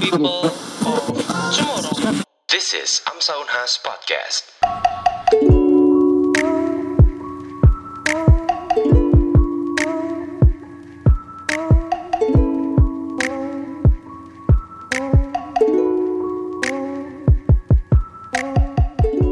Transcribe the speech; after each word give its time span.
people 0.00 0.50
of 0.50 1.06
tomorrow. 1.54 2.22
This 2.50 2.74
is 2.74 2.98
Amsa 3.06 3.30
Unhas 3.38 3.78
Podcast. 3.78 4.42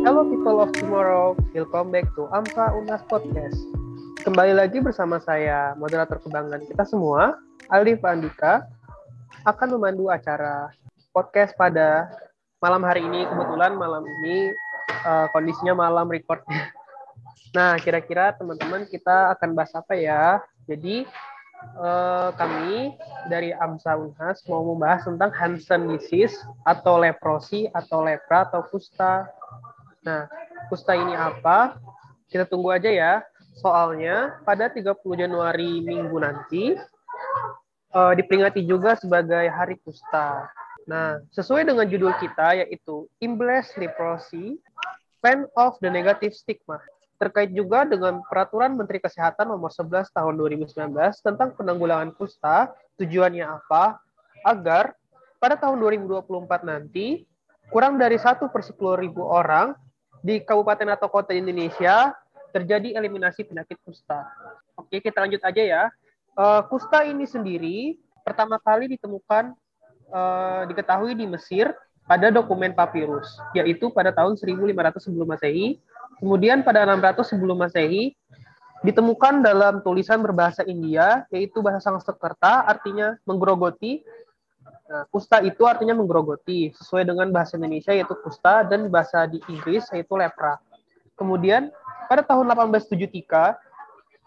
Hello 0.07 0.23
people 0.31 0.63
of 0.63 0.71
tomorrow, 0.79 1.35
welcome 1.55 1.91
back 1.91 2.07
to 2.15 2.31
Amsa 2.31 2.71
Unas 2.79 3.03
Podcast. 3.11 3.59
Kembali 4.23 4.55
lagi 4.55 4.79
bersama 4.79 5.19
saya, 5.19 5.75
moderator 5.75 6.23
kebanggaan 6.23 6.63
kita 6.71 6.87
semua, 6.87 7.35
Aldi 7.75 7.99
Andika, 8.07 8.63
akan 9.43 9.74
memandu 9.74 10.06
acara 10.06 10.70
podcast 11.10 11.55
pada 11.59 12.06
malam 12.62 12.83
hari 12.87 13.02
ini. 13.02 13.27
Kebetulan 13.27 13.74
malam 13.74 14.06
ini 14.06 14.55
uh, 15.06 15.27
kondisinya 15.34 15.74
malam 15.74 16.06
recordnya. 16.10 16.70
Nah, 17.52 17.77
kira-kira 17.77 18.33
teman-teman 18.33 18.88
kita 18.88 19.28
akan 19.36 19.52
bahas 19.52 19.77
apa 19.77 19.92
ya? 19.92 20.41
Jadi 20.64 21.05
uh, 21.77 22.33
kami 22.33 22.97
dari 23.28 23.52
AMSA 23.52 23.92
Unhas 23.92 24.41
mau 24.48 24.64
membahas 24.73 25.05
tentang 25.05 25.28
Hansen 25.36 25.84
disease 25.92 26.33
atau 26.64 26.97
leprosi 26.97 27.69
atau 27.77 28.00
lepra 28.00 28.48
atau 28.48 28.64
kusta. 28.72 29.28
Nah, 30.00 30.33
kusta 30.72 30.97
ini 30.97 31.12
apa? 31.12 31.77
Kita 32.33 32.48
tunggu 32.48 32.72
aja 32.72 32.88
ya. 32.88 33.20
Soalnya 33.61 34.41
pada 34.48 34.72
30 34.72 34.97
Januari 35.12 35.84
minggu 35.84 36.16
nanti 36.16 36.72
uh, 37.92 38.12
diperingati 38.16 38.64
juga 38.64 38.96
sebagai 38.96 39.46
Hari 39.48 39.78
Kusta. 39.84 40.48
Nah, 40.88 41.23
sesuai 41.30 41.62
dengan 41.62 41.87
judul 41.87 42.10
kita 42.19 42.58
yaitu 42.64 43.06
Imbles 43.22 43.70
Leprosy, 43.78 44.58
Plan 45.22 45.47
of 45.55 45.78
the 45.78 45.86
Negative 45.92 46.34
Stigma. 46.34 46.83
Terkait 47.22 47.55
juga 47.55 47.86
dengan 47.86 48.19
Peraturan 48.27 48.75
Menteri 48.75 48.98
Kesehatan 48.98 49.47
Nomor 49.47 49.70
11 49.70 50.11
Tahun 50.11 50.34
2019 50.34 50.75
tentang 51.22 51.55
penanggulangan 51.55 52.11
kusta, 52.19 52.75
tujuannya 52.98 53.47
apa? 53.47 54.02
Agar 54.42 54.98
pada 55.39 55.55
tahun 55.55 55.78
2024 55.78 56.67
nanti 56.67 57.22
kurang 57.70 57.95
dari 57.95 58.19
satu 58.19 58.50
per 58.50 58.67
10 58.67 58.74
ribu 58.98 59.22
orang 59.22 59.78
di 60.19 60.42
kabupaten 60.42 60.98
atau 60.98 61.06
kota 61.06 61.30
Indonesia 61.30 62.11
terjadi 62.50 62.98
eliminasi 62.98 63.47
penyakit 63.47 63.78
kusta. 63.86 64.27
Oke, 64.74 64.98
kita 64.98 65.22
lanjut 65.22 65.42
aja 65.47 65.62
ya. 65.62 65.83
Uh, 66.33 66.64
kusta 66.72 67.05
ini 67.05 67.28
sendiri 67.28 68.00
pertama 68.25 68.56
kali 68.56 68.88
ditemukan 68.97 69.52
uh, 70.08 70.64
diketahui 70.64 71.12
di 71.12 71.28
Mesir 71.28 71.77
pada 72.08 72.33
dokumen 72.33 72.72
papirus, 72.72 73.28
yaitu 73.52 73.92
pada 73.92 74.11
tahun 74.16 74.41
1500 74.41 74.72
sebelum 74.97 75.28
Masehi. 75.28 75.77
Kemudian 76.19 76.64
pada 76.64 76.89
600 76.89 77.36
sebelum 77.36 77.61
Masehi 77.61 78.16
ditemukan 78.80 79.44
dalam 79.44 79.84
tulisan 79.84 80.24
berbahasa 80.24 80.66
India, 80.66 81.28
yaitu 81.30 81.62
bahasa 81.62 81.92
Sanskerta, 81.92 82.64
artinya 82.67 83.14
menggerogoti. 83.28 84.02
Nah, 84.89 85.05
kusta 85.08 85.41
itu 85.41 85.64
artinya 85.69 85.96
menggerogoti, 85.96 86.74
sesuai 86.74 87.08
dengan 87.08 87.28
bahasa 87.28 87.56
Indonesia 87.56 87.92
yaitu 87.92 88.12
kusta 88.19 88.67
dan 88.67 88.89
bahasa 88.89 89.24
di 89.28 89.41
Inggris 89.52 89.84
yaitu 89.94 90.17
lepra. 90.17 90.58
Kemudian 91.17 91.70
pada 92.08 92.24
tahun 92.24 92.50
1873, 92.56 93.56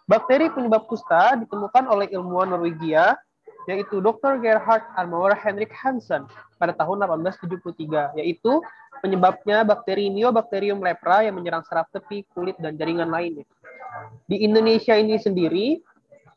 bakteri 0.05 0.53
penyebab 0.53 0.85
kusta 0.85 1.37
ditemukan 1.41 1.89
oleh 1.89 2.07
ilmuwan 2.13 2.53
Norwegia 2.53 3.17
yaitu 3.65 3.97
Dr. 3.97 4.37
Gerhard 4.37 4.85
Armauer 4.93 5.33
Henrik 5.33 5.73
Hansen 5.73 6.29
pada 6.61 6.69
tahun 6.77 7.01
1873, 7.01 8.13
yaitu 8.21 8.61
penyebabnya 9.01 9.65
bakteri 9.65 10.13
Mycobacterium 10.13 10.77
lepra 10.85 11.25
yang 11.25 11.33
menyerang 11.33 11.65
saraf 11.65 11.89
tepi, 11.89 12.29
kulit, 12.29 12.53
dan 12.61 12.77
jaringan 12.77 13.09
lainnya. 13.09 13.45
Di 14.29 14.45
Indonesia 14.45 14.93
ini 14.93 15.17
sendiri, 15.17 15.81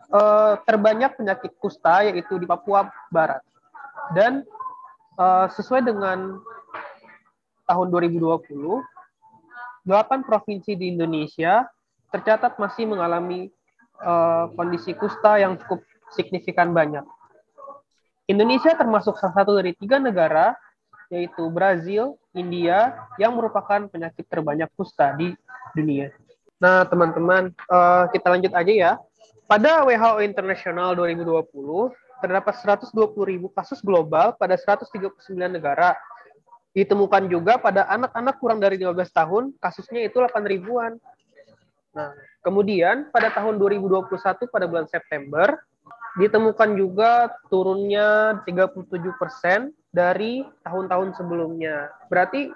eh, 0.08 0.54
terbanyak 0.64 1.20
penyakit 1.20 1.52
kusta 1.60 2.08
yaitu 2.08 2.40
di 2.40 2.48
Papua 2.48 2.88
Barat. 3.12 3.44
Dan 4.16 4.40
eh, 5.20 5.46
sesuai 5.52 5.84
dengan 5.84 6.40
tahun 7.68 7.86
2020, 7.92 8.80
8 9.84 10.24
provinsi 10.24 10.72
di 10.80 10.96
Indonesia 10.96 11.68
tercatat 12.08 12.56
masih 12.56 12.88
mengalami 12.88 13.52
uh, 14.02 14.50
kondisi 14.54 14.94
kusta 14.94 15.38
yang 15.38 15.58
cukup 15.60 15.82
signifikan 16.14 16.72
banyak. 16.72 17.04
Indonesia 18.28 18.76
termasuk 18.76 19.16
salah 19.16 19.34
satu 19.40 19.56
dari 19.56 19.72
tiga 19.72 19.96
negara, 19.96 20.52
yaitu 21.08 21.48
Brazil, 21.48 22.20
India, 22.36 22.92
yang 23.16 23.32
merupakan 23.32 23.88
penyakit 23.88 24.28
terbanyak 24.28 24.68
kusta 24.76 25.16
di 25.16 25.32
dunia. 25.72 26.12
Nah, 26.60 26.84
teman-teman, 26.84 27.54
uh, 27.70 28.04
kita 28.12 28.28
lanjut 28.28 28.52
aja 28.52 28.72
ya. 28.72 28.92
Pada 29.48 29.80
WHO 29.88 30.20
Internasional 30.20 30.92
2020, 30.92 31.48
terdapat 32.20 32.54
120 32.60 32.92
ribu 33.24 33.46
kasus 33.54 33.80
global 33.80 34.34
pada 34.36 34.58
139 34.58 35.48
negara. 35.48 35.96
Ditemukan 36.76 37.26
juga 37.32 37.56
pada 37.56 37.88
anak-anak 37.88 38.34
kurang 38.38 38.60
dari 38.60 38.76
15 38.76 39.08
tahun, 39.08 39.44
kasusnya 39.56 40.04
itu 40.04 40.20
8 40.20 40.44
ribuan. 40.44 41.00
Nah, 41.98 42.14
kemudian 42.46 43.10
pada 43.10 43.34
tahun 43.34 43.58
2021 43.58 44.06
pada 44.46 44.70
bulan 44.70 44.86
September, 44.86 45.58
ditemukan 46.14 46.78
juga 46.78 47.34
turunnya 47.50 48.38
37 48.46 48.86
persen 49.18 49.74
dari 49.90 50.46
tahun-tahun 50.62 51.18
sebelumnya. 51.18 51.90
Berarti 52.06 52.54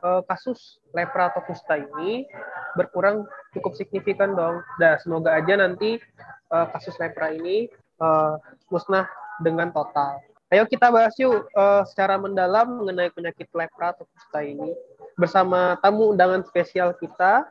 eh, 0.00 0.22
kasus 0.24 0.80
lepra 0.96 1.28
atau 1.28 1.44
kusta 1.44 1.76
ini 1.76 2.24
berkurang 2.72 3.28
cukup 3.52 3.76
signifikan 3.76 4.32
dong. 4.32 4.64
Nah, 4.80 4.96
semoga 5.04 5.36
aja 5.36 5.60
nanti 5.60 6.00
eh, 6.48 6.66
kasus 6.72 6.96
lepra 6.96 7.28
ini 7.28 7.68
eh, 8.00 8.34
musnah 8.72 9.04
dengan 9.44 9.68
total. 9.68 10.16
Ayo 10.52 10.68
kita 10.68 10.92
bahas 10.92 11.16
yuk 11.16 11.48
secara 11.88 12.20
mendalam 12.20 12.76
mengenai 12.76 13.08
penyakit 13.08 13.48
lepra 13.56 13.96
atau 13.96 14.04
kusta 14.04 14.44
ini 14.44 14.76
bersama 15.16 15.80
tamu 15.80 16.12
undangan 16.12 16.44
spesial 16.44 16.92
kita 16.92 17.48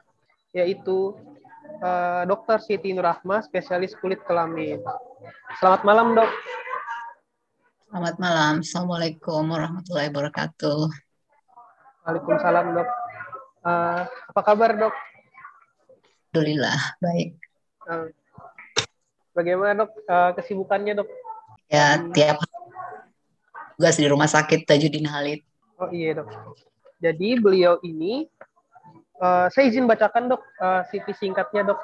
yaitu 0.52 1.16
uh, 1.80 2.24
Dr. 2.28 2.60
Siti 2.60 2.92
Nurrahma, 2.92 3.40
spesialis 3.44 3.96
kulit 3.96 4.20
kelamin. 4.28 4.84
Selamat 5.60 5.82
malam, 5.88 6.08
Dok. 6.16 6.32
Selamat 7.92 8.16
malam. 8.20 8.54
Assalamualaikum 8.64 9.44
warahmatullahi 9.48 10.12
wabarakatuh. 10.12 10.80
Waalaikumsalam, 12.08 12.66
Dok. 12.76 12.90
Uh, 13.64 14.02
apa 14.08 14.42
kabar, 14.44 14.76
Dok? 14.76 14.96
Alhamdulillah, 16.32 16.80
baik. 17.00 17.30
Uh, 17.88 18.08
bagaimana, 19.32 19.88
Dok, 19.88 19.92
uh, 20.08 20.32
kesibukannya, 20.36 21.00
Dok? 21.00 21.10
Ya, 21.72 21.96
tiap 22.12 22.44
tugas 23.80 23.96
di 23.96 24.06
rumah 24.12 24.28
sakit 24.28 24.68
Tajudin 24.68 25.08
Halid. 25.08 25.48
Oh 25.80 25.88
iya, 25.96 26.20
Dok. 26.20 26.28
Jadi 27.02 27.40
beliau 27.40 27.80
ini 27.82 28.30
uh, 29.22 29.48
saya 29.54 29.70
izin 29.70 29.86
bacakan, 29.86 30.34
Dok, 30.34 30.42
uh, 30.60 30.82
CV 30.90 31.14
singkatnya, 31.14 31.72
Dok. 31.72 31.80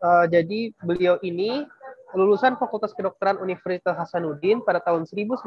Uh, 0.00 0.24
jadi 0.30 0.70
beliau 0.80 1.18
ini 1.20 1.66
lulusan 2.14 2.54
Fakultas 2.56 2.94
Kedokteran 2.94 3.42
Universitas 3.42 3.98
Hasanuddin 3.98 4.62
pada 4.62 4.78
tahun 4.78 5.04
1997, 5.04 5.42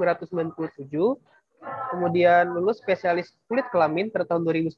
kemudian 1.89 2.43
lulus 2.51 2.77
spesialis 2.83 3.33
kulit 3.47 3.65
kelamin 3.71 4.11
pada 4.11 4.27
tahun 4.27 4.43
2019, 4.43 4.75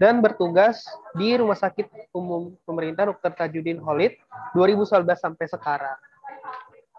dan 0.00 0.18
bertugas 0.20 0.82
di 1.14 1.36
Rumah 1.38 1.56
Sakit 1.56 2.12
Umum 2.12 2.56
Pemerintah 2.66 3.08
Dr. 3.08 3.32
Tajudin 3.36 3.78
Holid 3.78 4.18
2019 4.56 5.06
sampai 5.16 5.46
sekarang. 5.46 5.96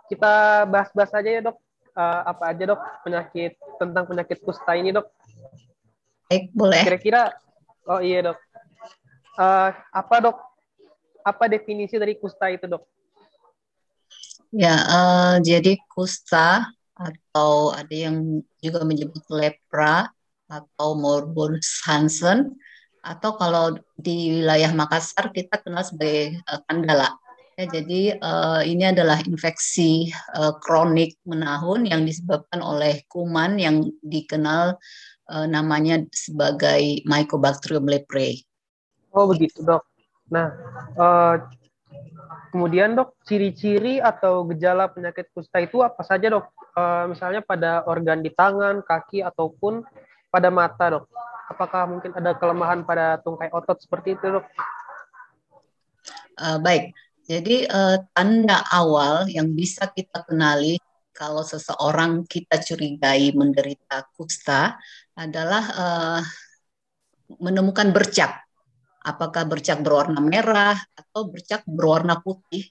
Kita 0.08 0.66
bahas-bahas 0.68 1.12
aja 1.16 1.30
ya 1.30 1.41
dok, 1.41 1.58
uh, 1.96 2.22
apa 2.28 2.52
aja 2.52 2.64
dok 2.76 2.82
penyakit 3.06 3.56
tentang 3.79 4.03
penyakit 4.06 4.38
kusta 4.44 4.76
ini 4.76 4.91
dok? 4.91 5.08
Baik, 6.28 6.52
boleh. 6.52 6.84
Kira-kira, 6.84 7.32
oh 7.88 8.02
iya 8.02 8.26
dok, 8.32 8.40
uh, 9.38 9.70
apa 9.74 10.16
dok? 10.22 10.38
Apa 11.22 11.46
definisi 11.46 12.02
dari 12.02 12.18
kusta 12.18 12.50
itu 12.50 12.66
dok? 12.66 12.82
Ya, 14.52 14.76
uh, 14.76 15.36
jadi 15.40 15.80
kusta 15.88 16.68
atau 16.92 17.72
ada 17.72 17.96
yang 17.96 18.44
juga 18.60 18.84
menyebut 18.84 19.24
lepra 19.32 20.12
atau 20.52 20.94
morbus 21.00 21.82
Hansen 21.88 22.60
atau 23.02 23.34
kalau 23.40 23.80
di 23.98 24.44
wilayah 24.44 24.70
Makassar 24.76 25.34
kita 25.34 25.58
kenal 25.64 25.82
sebagai 25.82 26.38
uh, 26.46 26.60
kandala. 26.68 27.16
Ya, 27.60 27.68
jadi 27.68 28.16
uh, 28.20 28.62
ini 28.64 28.90
adalah 28.90 29.20
infeksi 29.24 30.10
uh, 30.34 30.56
kronik 30.60 31.16
menahun 31.28 31.86
yang 31.86 32.08
disebabkan 32.08 32.64
oleh 32.64 33.04
kuman 33.12 33.60
yang 33.60 33.88
dikenal 34.02 34.80
uh, 35.32 35.48
namanya 35.48 36.04
sebagai 36.12 37.00
Mycobacterium 37.08 37.88
leprae. 37.88 38.44
Oh 39.16 39.32
begitu 39.32 39.64
dok. 39.64 39.88
Nah, 40.28 40.52
uh, 41.00 41.36
Kemudian 42.52 43.00
dok, 43.00 43.16
ciri-ciri 43.24 44.04
atau 44.04 44.44
gejala 44.52 44.92
penyakit 44.92 45.32
kusta 45.32 45.64
itu 45.64 45.80
apa 45.80 46.04
saja 46.04 46.28
dok? 46.28 46.52
E, 46.76 46.84
misalnya 47.08 47.40
pada 47.40 47.88
organ 47.88 48.20
di 48.20 48.28
tangan, 48.28 48.84
kaki, 48.84 49.24
ataupun 49.24 49.88
pada 50.28 50.52
mata 50.52 51.00
dok. 51.00 51.08
Apakah 51.48 51.88
mungkin 51.88 52.12
ada 52.12 52.36
kelemahan 52.36 52.84
pada 52.84 53.24
tungkai 53.24 53.48
otot 53.56 53.80
seperti 53.80 54.20
itu 54.20 54.36
dok? 54.36 54.46
Uh, 56.36 56.60
baik, 56.60 56.92
jadi 57.24 57.72
uh, 57.72 57.98
tanda 58.12 58.68
awal 58.68 59.32
yang 59.32 59.56
bisa 59.56 59.88
kita 59.88 60.28
kenali 60.28 60.76
kalau 61.16 61.48
seseorang 61.48 62.28
kita 62.28 62.60
curigai 62.60 63.32
menderita 63.32 64.10
kusta 64.16 64.76
adalah 65.16 65.63
uh, 65.75 66.22
menemukan 67.40 67.91
bercak 67.96 68.41
apakah 69.02 69.43
bercak 69.49 69.81
berwarna 69.81 70.22
merah 70.22 70.78
atau 70.93 71.25
bercak 71.29 71.66
berwarna 71.66 72.22
putih 72.22 72.69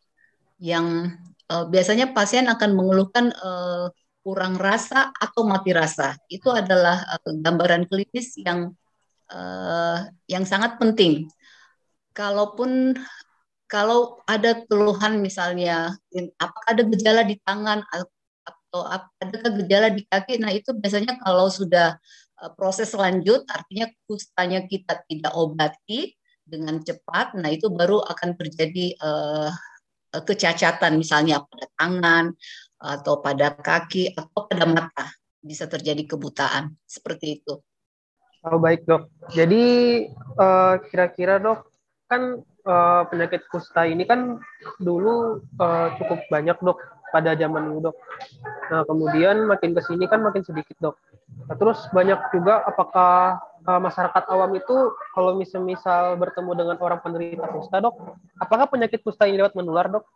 yang 0.62 1.16
uh, 1.50 1.66
biasanya 1.66 2.14
pasien 2.14 2.46
akan 2.46 2.70
mengeluhkan 2.78 3.34
uh, 3.34 3.90
kurang 4.22 4.60
rasa 4.60 5.10
atau 5.16 5.42
mati 5.42 5.74
rasa. 5.74 6.14
Itu 6.30 6.54
adalah 6.54 7.02
uh, 7.18 7.34
gambaran 7.34 7.90
klinis 7.90 8.38
yang 8.38 8.70
uh, 9.32 10.06
yang 10.30 10.46
sangat 10.46 10.78
penting. 10.78 11.26
Kalaupun 12.14 12.94
kalau 13.70 14.18
ada 14.26 14.66
keluhan 14.66 15.22
misalnya 15.22 15.94
apakah 16.38 16.68
ada 16.74 16.82
gejala 16.90 17.22
di 17.22 17.38
tangan 17.38 17.86
atau 17.86 18.82
adakah 19.22 19.50
gejala 19.62 19.88
di 19.94 20.02
kaki, 20.06 20.42
nah 20.42 20.50
itu 20.50 20.74
biasanya 20.74 21.22
kalau 21.22 21.46
sudah 21.46 21.94
proses 22.56 22.90
lanjut 22.96 23.44
artinya 23.48 23.90
kustanya 24.08 24.64
kita 24.64 25.04
tidak 25.04 25.32
obati 25.36 26.14
dengan 26.50 26.82
cepat, 26.82 27.38
nah 27.38 27.46
itu 27.46 27.70
baru 27.70 28.02
akan 28.02 28.34
terjadi 28.34 28.98
uh, 28.98 29.50
kecacatan 30.10 30.98
misalnya 30.98 31.46
pada 31.46 31.66
tangan 31.78 32.24
atau 32.80 33.22
pada 33.22 33.54
kaki 33.54 34.10
atau 34.10 34.50
pada 34.50 34.66
mata 34.66 35.06
bisa 35.38 35.70
terjadi 35.70 36.04
kebutaan 36.10 36.74
seperti 36.82 37.38
itu. 37.38 37.54
Oh 38.40 38.58
baik 38.58 38.88
dok. 38.88 39.12
Jadi 39.30 39.64
uh, 40.40 40.80
kira-kira 40.88 41.36
dok 41.38 41.70
kan 42.08 42.40
uh, 42.66 43.02
penyakit 43.06 43.46
kusta 43.52 43.84
ini 43.86 44.08
kan 44.08 44.40
dulu 44.80 45.44
uh, 45.60 45.88
cukup 46.00 46.24
banyak 46.32 46.56
dok 46.58 46.80
pada 47.12 47.36
zaman 47.36 47.68
dulu 47.68 47.92
dok. 47.92 47.96
Nah 48.72 48.82
kemudian 48.88 49.44
makin 49.44 49.76
ke 49.76 49.84
sini 49.84 50.08
kan 50.08 50.24
makin 50.24 50.42
sedikit 50.42 50.76
dok. 50.80 50.96
Nah, 51.50 51.56
terus 51.58 51.82
banyak 51.90 52.20
juga 52.30 52.62
apakah 52.62 53.42
uh, 53.66 53.80
masyarakat 53.82 54.24
awam 54.30 54.54
itu 54.54 54.94
kalau 55.10 55.34
misal 55.34 55.66
misal 55.66 56.14
bertemu 56.14 56.52
dengan 56.54 56.76
orang 56.78 57.00
penderita 57.02 57.46
kusta 57.50 57.82
dok, 57.82 57.94
apakah 58.38 58.70
penyakit 58.70 59.02
kusta 59.02 59.26
ini 59.26 59.42
lewat 59.42 59.58
menular 59.58 59.90
dok? 59.90 60.06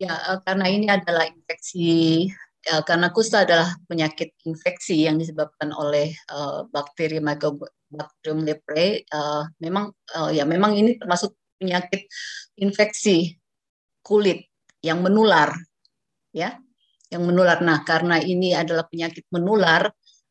Ya 0.00 0.14
uh, 0.14 0.40
karena 0.40 0.66
ini 0.72 0.86
adalah 0.88 1.28
infeksi 1.28 2.26
uh, 2.72 2.82
karena 2.86 3.12
kusta 3.12 3.44
adalah 3.44 3.76
penyakit 3.90 4.32
infeksi 4.46 5.04
yang 5.04 5.20
disebabkan 5.20 5.74
oleh 5.74 6.14
uh, 6.32 6.64
bakteri 6.70 7.20
Mycobacterium 7.20 8.46
leprae. 8.46 9.04
Uh, 9.10 9.44
memang 9.60 9.92
uh, 10.16 10.30
ya 10.32 10.48
memang 10.48 10.78
ini 10.78 10.96
termasuk 10.96 11.36
penyakit 11.58 12.06
infeksi 12.56 13.34
kulit 14.00 14.46
yang 14.80 15.02
menular, 15.02 15.50
ya, 16.30 16.54
yang 17.08 17.24
menular. 17.24 17.58
Nah 17.64 17.84
karena 17.84 18.20
ini 18.20 18.52
adalah 18.52 18.84
penyakit 18.84 19.24
menular, 19.32 19.88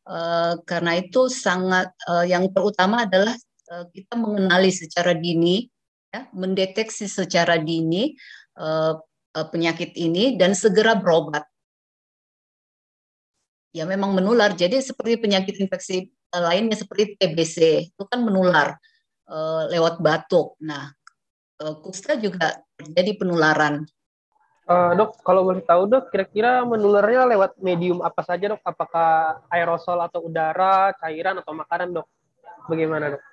Eh, 0.07 0.53
karena 0.63 0.95
itu 0.95 1.27
sangat 1.27 1.91
uh, 2.07 2.23
yang 2.23 2.47
terutama 2.55 3.03
adalah 3.03 3.35
uh, 3.75 3.83
kita 3.91 4.15
mengenali 4.15 4.71
secara 4.71 5.11
dini, 5.11 5.67
ya, 6.15 6.31
mendeteksi 6.31 7.11
secara 7.11 7.59
dini 7.59 8.15
uh, 8.55 8.95
uh, 9.35 9.47
penyakit 9.51 9.91
ini 9.99 10.39
dan 10.39 10.55
segera 10.55 10.95
berobat. 10.95 11.43
Ya 13.75 13.83
memang 13.83 14.15
menular. 14.15 14.55
Jadi 14.55 14.79
seperti 14.79 15.19
penyakit 15.19 15.59
infeksi 15.59 16.07
lainnya 16.31 16.79
seperti 16.79 17.19
TBC 17.19 17.57
itu 17.91 18.03
kan 18.07 18.23
menular 18.23 18.79
uh, 19.27 19.67
lewat 19.67 19.99
batuk. 19.99 20.55
Nah, 20.63 20.87
uh, 21.67 21.75
kusta 21.83 22.15
juga 22.15 22.63
terjadi 22.79 23.19
penularan 23.19 23.83
Uh, 24.67 24.91
dok, 24.99 25.23
kalau 25.23 25.47
boleh 25.47 25.63
tahu 25.63 25.87
dok, 25.87 26.11
kira-kira 26.11 26.59
menularnya 26.67 27.23
lewat 27.31 27.55
medium 27.63 28.03
apa 28.03 28.19
saja 28.19 28.51
dok? 28.51 28.59
Apakah 28.67 29.39
aerosol 29.47 29.95
atau 30.03 30.27
udara, 30.27 30.91
cairan 30.99 31.39
atau 31.39 31.55
makanan 31.55 31.95
dok? 31.95 32.07
Bagaimana 32.67 33.15
dok? 33.15 33.23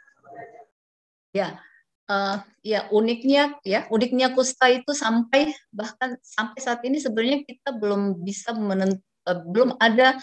Ya, 1.34 1.58
uh, 2.06 2.38
ya 2.62 2.86
uniknya 2.94 3.58
ya 3.66 3.90
uniknya 3.90 4.30
kusta 4.30 4.70
itu 4.70 4.94
sampai 4.94 5.50
bahkan 5.74 6.14
sampai 6.22 6.58
saat 6.62 6.86
ini 6.86 7.02
sebenarnya 7.02 7.42
kita 7.42 7.74
belum 7.82 8.22
bisa 8.22 8.54
menent, 8.54 9.02
uh, 9.26 9.42
belum 9.42 9.74
ada 9.82 10.14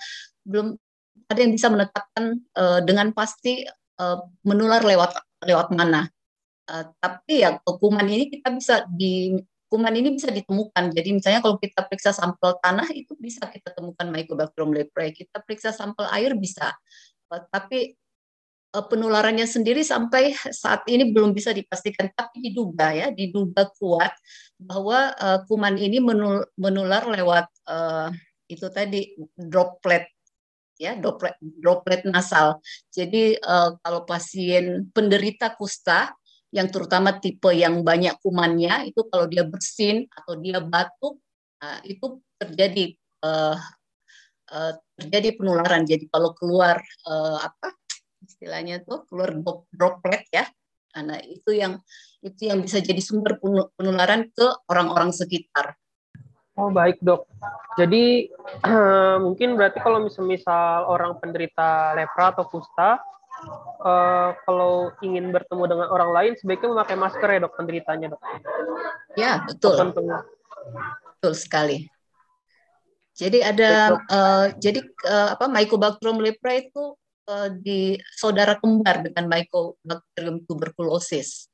belum 0.48 0.80
ada 1.28 1.40
yang 1.44 1.52
bisa 1.52 1.68
menetapkan 1.68 2.40
uh, 2.56 2.80
dengan 2.88 3.12
pasti 3.12 3.68
uh, 4.00 4.24
menular 4.48 4.80
lewat 4.80 5.44
lewat 5.44 5.76
mana. 5.76 6.08
Uh, 6.72 6.88
tapi 7.04 7.44
ya 7.44 7.60
kuman 7.68 8.08
ini 8.08 8.32
kita 8.32 8.48
bisa 8.56 8.88
di 8.88 9.36
kuman 9.72 9.96
ini 9.96 10.20
bisa 10.20 10.28
ditemukan. 10.28 10.92
Jadi 10.92 11.10
misalnya 11.16 11.40
kalau 11.40 11.56
kita 11.56 11.88
periksa 11.88 12.12
sampel 12.12 12.60
tanah 12.60 12.92
itu 12.92 13.16
bisa 13.16 13.48
kita 13.48 13.72
temukan 13.72 14.12
Mycobacterium 14.12 14.76
leprae. 14.76 15.16
Kita 15.16 15.40
periksa 15.40 15.72
sampel 15.72 16.12
air 16.12 16.36
bisa. 16.36 16.76
Eh, 17.32 17.44
tapi 17.48 17.96
eh, 18.76 18.86
penularannya 18.92 19.48
sendiri 19.48 19.80
sampai 19.88 20.36
saat 20.52 20.84
ini 20.92 21.16
belum 21.16 21.32
bisa 21.32 21.56
dipastikan. 21.56 22.12
Tapi 22.12 22.52
diduga 22.52 22.92
ya, 22.92 23.16
diduga 23.16 23.72
kuat 23.80 24.12
bahwa 24.62 25.10
uh, 25.18 25.42
kuman 25.50 25.74
ini 25.74 25.98
menular 26.54 27.04
lewat 27.10 27.50
itu 28.46 28.68
tadi 28.70 29.18
droplet 29.34 30.06
ya 30.78 30.94
droplet 30.94 31.34
droplet 31.42 32.06
nasal. 32.06 32.62
Jadi 32.94 33.42
kalau 33.82 34.06
pasien 34.06 34.86
penderita 34.94 35.58
kusta 35.58 36.14
yang 36.52 36.68
terutama 36.68 37.16
tipe 37.16 37.48
yang 37.56 37.82
banyak 37.82 38.20
kumannya 38.20 38.92
itu 38.92 39.08
kalau 39.08 39.26
dia 39.26 39.48
bersin 39.48 40.04
atau 40.12 40.36
dia 40.36 40.60
batuk 40.60 41.24
nah, 41.64 41.80
itu 41.88 42.20
terjadi 42.36 42.96
uh, 43.24 43.56
uh, 44.52 44.74
terjadi 45.00 45.40
penularan. 45.40 45.88
Jadi 45.88 46.12
kalau 46.12 46.36
keluar 46.36 46.78
uh, 47.08 47.40
apa 47.40 47.72
istilahnya 48.22 48.84
tuh 48.84 49.08
keluar 49.08 49.34
droplet 49.74 50.28
ya, 50.30 50.46
nah 51.02 51.18
itu 51.24 51.56
yang 51.56 51.82
itu 52.22 52.52
yang 52.52 52.62
bisa 52.62 52.78
jadi 52.78 53.02
sumber 53.02 53.42
penularan 53.74 54.30
ke 54.30 54.46
orang-orang 54.70 55.10
sekitar. 55.10 55.74
Oh 56.60 56.70
baik 56.70 57.00
dok. 57.02 57.26
Jadi 57.80 58.30
mungkin 59.26 59.56
berarti 59.56 59.80
kalau 59.80 60.04
misal, 60.04 60.28
misal 60.28 60.86
orang 60.86 61.18
penderita 61.18 61.96
lepra 61.96 62.36
atau 62.36 62.46
kusta 62.46 63.00
uh, 63.82 64.32
kalau 64.46 64.94
ingin 65.02 65.34
bertemu 65.34 65.64
dengan 65.68 65.88
orang 65.90 66.12
lain 66.14 66.34
sebaiknya 66.38 66.70
memakai 66.74 66.98
masker 66.98 67.30
ya 67.30 67.40
dok 67.42 67.56
penderitanya 67.58 68.08
dok. 68.14 68.22
Ya 69.18 69.32
betul. 69.44 69.92
Betul 71.20 71.34
sekali. 71.36 71.78
Jadi 73.12 73.44
ada 73.44 74.02
uh, 74.08 74.48
jadi 74.56 74.82
uh, 75.06 75.36
apa 75.36 75.46
Mycobacterium 75.52 76.24
leprae 76.24 76.72
itu 76.72 76.96
uh, 77.28 77.50
di 77.52 78.00
saudara 78.16 78.58
kembar 78.58 79.06
dengan 79.06 79.28
Mycobacterium 79.30 80.48
tuberculosis. 80.48 81.52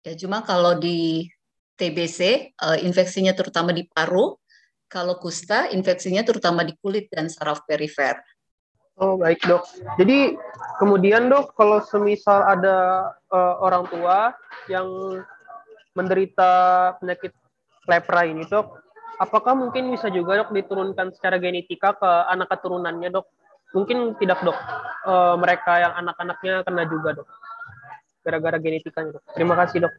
Ya 0.00 0.16
cuma 0.16 0.40
kalau 0.40 0.80
di 0.80 1.28
TBC 1.76 2.52
uh, 2.56 2.80
infeksinya 2.80 3.36
terutama 3.36 3.76
di 3.76 3.84
paru, 3.86 4.36
kalau 4.90 5.20
kusta 5.20 5.68
infeksinya 5.70 6.24
terutama 6.24 6.64
di 6.64 6.74
kulit 6.80 7.06
dan 7.12 7.28
saraf 7.28 7.62
perifer. 7.68 8.18
Oh 9.00 9.16
baik 9.16 9.40
dok. 9.48 9.64
Jadi 9.96 10.36
kemudian 10.76 11.32
dok, 11.32 11.56
kalau 11.56 11.80
semisal 11.80 12.44
ada 12.44 13.08
uh, 13.32 13.56
orang 13.64 13.88
tua 13.88 14.36
yang 14.68 14.86
menderita 15.96 16.50
penyakit 17.00 17.32
lepra 17.88 18.28
ini 18.28 18.44
dok, 18.44 18.76
apakah 19.16 19.56
mungkin 19.56 19.88
bisa 19.88 20.12
juga 20.12 20.44
dok 20.44 20.52
diturunkan 20.52 21.16
secara 21.16 21.40
genetika 21.40 21.96
ke 21.96 22.10
anak 22.28 22.52
keturunannya 22.52 23.08
dok? 23.08 23.24
Mungkin 23.72 24.20
tidak 24.20 24.44
dok. 24.44 24.58
Uh, 25.08 25.32
mereka 25.40 25.80
yang 25.80 25.96
anak-anaknya 25.96 26.60
kena 26.68 26.84
juga 26.84 27.24
dok. 27.24 27.28
Gara-gara 28.20 28.60
genetikanya 28.60 29.16
dok. 29.16 29.24
Terima 29.32 29.56
kasih 29.64 29.88
dok. 29.88 29.94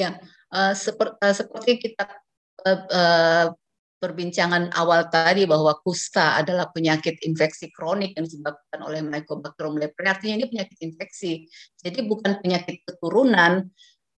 Ya, 0.00 0.16
uh, 0.56 0.72
seper, 0.72 1.20
uh, 1.20 1.34
seperti 1.36 1.84
kita 1.84 2.06
uh, 2.64 2.80
uh, 2.88 3.46
perbincangan 3.98 4.70
awal 4.78 5.10
tadi 5.10 5.44
bahwa 5.44 5.74
kusta 5.82 6.38
adalah 6.38 6.70
penyakit 6.70 7.18
infeksi 7.26 7.68
kronik 7.74 8.14
yang 8.14 8.24
disebabkan 8.24 8.80
oleh 8.86 9.02
Mycobacterium 9.02 9.76
leprae, 9.76 10.10
artinya 10.10 10.34
ini 10.42 10.46
penyakit 10.46 10.78
infeksi. 10.80 11.50
Jadi 11.78 12.06
bukan 12.06 12.38
penyakit 12.40 12.86
keturunan. 12.86 13.68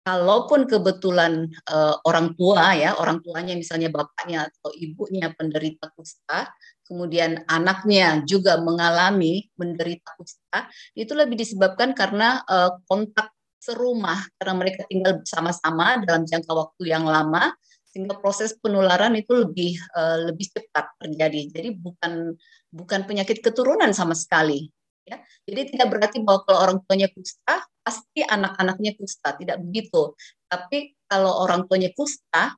Kalaupun 0.02 0.64
kebetulan 0.64 1.52
uh, 1.68 2.00
orang 2.08 2.32
tua 2.32 2.72
ya, 2.72 2.96
orang 2.96 3.20
tuanya 3.20 3.52
misalnya 3.52 3.92
bapaknya 3.92 4.48
atau 4.48 4.72
ibunya 4.72 5.28
penderita 5.36 5.92
kusta, 5.92 6.48
kemudian 6.88 7.44
anaknya 7.44 8.24
juga 8.24 8.56
mengalami 8.56 9.52
menderita 9.60 10.16
kusta, 10.16 10.72
itu 10.96 11.12
lebih 11.12 11.36
disebabkan 11.36 11.92
karena 11.92 12.40
uh, 12.48 12.80
kontak 12.88 13.36
serumah 13.60 14.24
karena 14.40 14.54
mereka 14.56 14.88
tinggal 14.88 15.20
bersama-sama 15.20 16.00
dalam 16.00 16.24
jangka 16.24 16.56
waktu 16.56 16.82
yang 16.88 17.04
lama 17.04 17.52
sehingga 17.98 18.14
proses 18.22 18.54
penularan 18.54 19.18
itu 19.18 19.34
lebih 19.34 19.74
uh, 19.98 20.30
lebih 20.30 20.54
cepat 20.54 20.94
terjadi. 21.02 21.50
Jadi 21.50 21.68
bukan 21.74 22.30
bukan 22.70 23.00
penyakit 23.10 23.42
keturunan 23.42 23.90
sama 23.90 24.14
sekali. 24.14 24.70
Ya. 25.02 25.18
Jadi 25.50 25.74
tidak 25.74 25.90
berarti 25.90 26.22
bahwa 26.22 26.46
kalau 26.46 26.58
orang 26.62 26.78
tuanya 26.86 27.10
kusta 27.10 27.66
pasti 27.82 28.22
anak-anaknya 28.22 28.94
kusta, 28.94 29.34
tidak 29.34 29.58
begitu. 29.66 30.14
Tapi 30.46 30.94
kalau 31.10 31.42
orang 31.42 31.66
tuanya 31.66 31.90
kusta, 31.90 32.54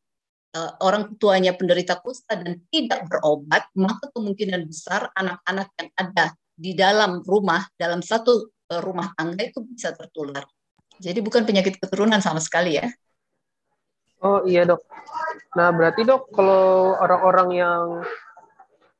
uh, 0.60 0.72
orang 0.84 1.16
tuanya 1.16 1.56
penderita 1.56 1.96
kusta 2.04 2.36
dan 2.36 2.60
tidak 2.68 3.08
berobat, 3.08 3.64
maka 3.72 4.12
kemungkinan 4.12 4.68
besar 4.68 5.08
anak-anak 5.16 5.72
yang 5.80 5.88
ada 5.96 6.26
di 6.52 6.76
dalam 6.76 7.24
rumah, 7.24 7.64
dalam 7.80 8.04
satu 8.04 8.52
uh, 8.76 8.80
rumah 8.84 9.16
tangga 9.16 9.40
itu 9.40 9.64
bisa 9.64 9.96
tertular. 9.96 10.44
Jadi 11.00 11.24
bukan 11.24 11.48
penyakit 11.48 11.80
keturunan 11.80 12.20
sama 12.20 12.44
sekali 12.44 12.76
ya. 12.76 12.92
Oh 14.20 14.44
iya 14.44 14.68
dok. 14.68 14.84
Nah 15.56 15.72
berarti 15.72 16.04
dok 16.04 16.28
kalau 16.32 16.92
orang-orang 17.00 17.48
yang 17.56 17.84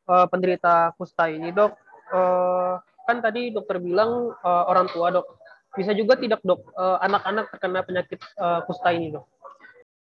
uh, 0.09 0.27
penderita 0.33 0.97
kusta 0.97 1.29
ini 1.29 1.53
dok, 1.53 1.77
uh, 2.11 2.81
kan 3.05 3.21
tadi 3.21 3.53
dokter 3.53 3.77
bilang 3.79 4.33
uh, 4.41 4.65
orang 4.65 4.89
tua 4.89 5.13
dok. 5.13 5.29
Bisa 5.77 5.95
juga 5.95 6.19
tidak 6.19 6.43
dok 6.43 6.67
anak-anak 6.75 7.47
uh, 7.47 7.51
terkena 7.55 7.81
penyakit 7.87 8.19
uh, 8.41 8.65
kusta 8.67 8.91
ini 8.91 9.15
dok? 9.15 9.29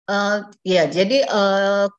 Uh, 0.07 0.47
ya 0.63 0.85
jadi 0.87 1.27
uh, 1.27 1.89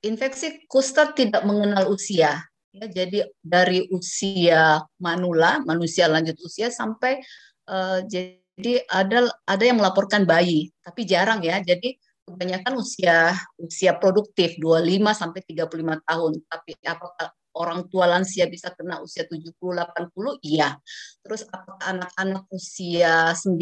infeksi 0.00 0.64
kusta 0.70 1.12
tidak 1.12 1.42
mengenal 1.44 1.92
usia. 1.92 2.40
Ya, 2.70 2.86
jadi 2.86 3.26
dari 3.42 3.90
usia 3.90 4.86
manula, 5.02 5.58
manusia 5.66 6.06
lanjut 6.06 6.38
usia 6.46 6.70
sampai 6.70 7.18
uh, 7.66 8.06
jadi 8.06 8.86
ada 8.86 9.26
ada 9.42 9.64
yang 9.66 9.82
melaporkan 9.82 10.22
bayi, 10.22 10.70
tapi 10.86 11.02
jarang 11.02 11.42
ya. 11.42 11.58
Jadi 11.58 11.98
kebanyakan 12.30 12.74
usia 12.78 13.34
usia 13.58 13.92
produktif 13.98 14.54
25 14.62 15.10
sampai 15.12 15.40
35 15.42 16.06
tahun. 16.06 16.32
Tapi 16.46 16.72
apakah 16.86 17.28
orang 17.54 17.90
tua 17.90 18.06
lansia 18.06 18.46
bisa 18.46 18.70
kena 18.70 19.02
usia 19.02 19.26
70 19.26 19.54
80? 19.58 20.38
Iya. 20.46 20.78
Terus 21.26 21.42
apakah 21.50 21.82
anak-anak 21.82 22.44
usia 22.54 23.34
9 23.34 23.58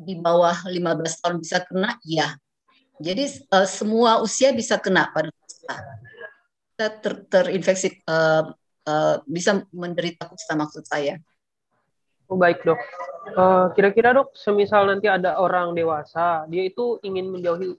di 0.00 0.14
bawah 0.16 0.56
15 0.64 1.22
tahun 1.22 1.36
bisa 1.38 1.58
kena? 1.68 2.00
Iya. 2.02 2.36
Jadi 3.00 3.24
uh, 3.52 3.68
semua 3.68 4.20
usia 4.20 4.52
bisa 4.52 4.76
kena 4.76 5.08
pada 5.12 5.32
kusta. 5.32 5.76
Ter, 6.80 7.12
terinfeksi 7.28 8.00
uh, 8.08 8.56
uh, 8.88 9.16
bisa 9.28 9.64
menderita 9.72 10.28
kusta 10.28 10.56
maksud 10.56 10.84
saya. 10.88 11.20
Oh, 12.30 12.38
baik 12.38 12.62
dok. 12.62 12.78
Kira-kira 13.74 14.14
uh, 14.14 14.22
dok, 14.22 14.28
semisal 14.38 14.86
nanti 14.86 15.10
ada 15.10 15.42
orang 15.42 15.74
dewasa, 15.74 16.46
dia 16.46 16.62
itu 16.62 17.02
ingin 17.02 17.26
menjauhi 17.26 17.74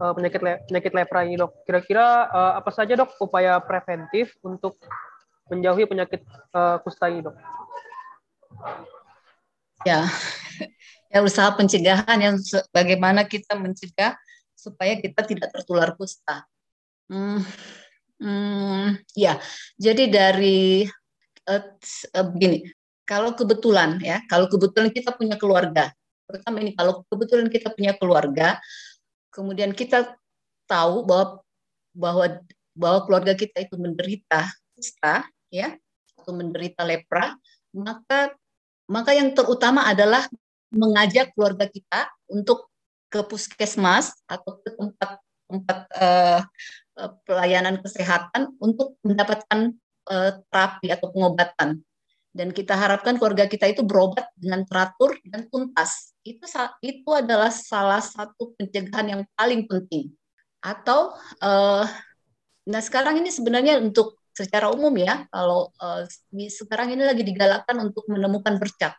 uh, 0.00 0.12
penyakit 0.16 0.40
le 0.40 0.52
penyakit 0.66 0.92
lepra 0.96 1.20
ini 1.28 1.36
dok. 1.36 1.52
Kira-kira 1.68 2.26
uh, 2.32 2.52
apa 2.56 2.70
saja 2.72 2.96
dok 2.96 3.20
upaya 3.20 3.60
preventif 3.60 4.32
untuk 4.40 4.80
menjauhi 5.52 5.84
penyakit 5.84 6.24
uh, 6.56 6.80
kusta 6.80 7.12
ini 7.12 7.20
dok? 7.22 7.36
Ya, 9.84 10.08
ya 11.12 11.18
usaha 11.20 11.52
pencegahan 11.52 12.18
yang 12.18 12.36
bagaimana 12.72 13.28
kita 13.28 13.56
mencegah 13.56 14.16
supaya 14.56 14.96
kita 14.96 15.24
tidak 15.24 15.48
tertular 15.52 15.92
kusta. 15.96 16.44
Hmm, 17.10 17.42
hmm, 18.22 19.02
ya, 19.18 19.40
jadi 19.74 20.04
dari 20.06 20.86
uh, 21.48 21.64
begini, 22.30 22.68
kalau 23.02 23.34
kebetulan 23.34 23.98
ya, 23.98 24.22
kalau 24.30 24.46
kebetulan 24.46 24.94
kita 24.94 25.10
punya 25.16 25.34
keluarga, 25.34 25.90
pertama 26.28 26.62
ini 26.62 26.76
kalau 26.78 27.02
kebetulan 27.10 27.50
kita 27.50 27.74
punya 27.74 27.98
keluarga, 27.98 28.62
kemudian 29.30 29.74
kita 29.74 30.14
tahu 30.66 31.06
bahwa 31.06 31.42
bahwa 31.90 32.24
bahwa 32.74 32.98
keluarga 33.06 33.34
kita 33.34 33.66
itu 33.66 33.74
menderita 33.74 34.46
kusta 34.78 35.26
ya 35.50 35.74
atau 36.20 36.32
menderita 36.34 36.86
lepra 36.86 37.34
maka 37.74 38.34
maka 38.90 39.10
yang 39.14 39.34
terutama 39.34 39.86
adalah 39.86 40.26
mengajak 40.70 41.34
keluarga 41.34 41.66
kita 41.66 42.10
untuk 42.30 42.70
ke 43.10 43.22
puskesmas 43.26 44.14
atau 44.30 44.62
ke 44.62 44.70
tempat 44.74 45.18
tempat 45.50 45.78
uh, 45.98 46.40
pelayanan 47.26 47.82
kesehatan 47.82 48.54
untuk 48.62 48.94
mendapatkan 49.02 49.74
uh, 50.06 50.30
terapi 50.46 50.94
atau 50.94 51.10
pengobatan 51.10 51.82
dan 52.30 52.54
kita 52.54 52.78
harapkan 52.78 53.18
keluarga 53.18 53.50
kita 53.50 53.66
itu 53.66 53.82
berobat 53.82 54.30
dengan 54.38 54.62
teratur 54.62 55.18
dan 55.26 55.50
tuntas. 55.50 56.14
Itu 56.22 56.46
itu 56.80 57.10
adalah 57.10 57.50
salah 57.50 57.98
satu 57.98 58.54
pencegahan 58.54 59.06
yang 59.18 59.22
paling 59.34 59.66
penting. 59.66 60.14
Atau 60.62 61.14
uh, 61.42 61.84
nah 62.68 62.82
sekarang 62.84 63.18
ini 63.18 63.34
sebenarnya 63.34 63.82
untuk 63.82 64.20
secara 64.30 64.70
umum 64.70 64.94
ya, 64.94 65.26
kalau 65.34 65.74
uh, 65.82 66.06
sekarang 66.32 66.94
ini 66.94 67.02
lagi 67.02 67.26
digalakkan 67.26 67.76
untuk 67.82 68.06
menemukan 68.06 68.56
bercak 68.56 68.94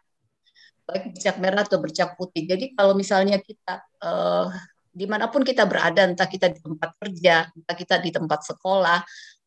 baik 0.92 1.16
bercak 1.16 1.36
merah 1.40 1.64
atau 1.64 1.80
bercak 1.80 2.20
putih. 2.20 2.44
Jadi 2.44 2.76
kalau 2.76 2.92
misalnya 2.98 3.40
kita 3.40 3.80
uh, 4.04 4.52
di 4.92 5.08
mana 5.08 5.32
pun 5.32 5.42
kita 5.48 5.64
berada, 5.64 6.04
entah 6.04 6.28
kita 6.28 6.52
di 6.52 6.60
tempat 6.60 6.92
kerja, 7.00 7.48
entah 7.48 7.76
kita 7.80 7.96
di 8.04 8.12
tempat 8.12 8.44
sekolah, 8.44 9.00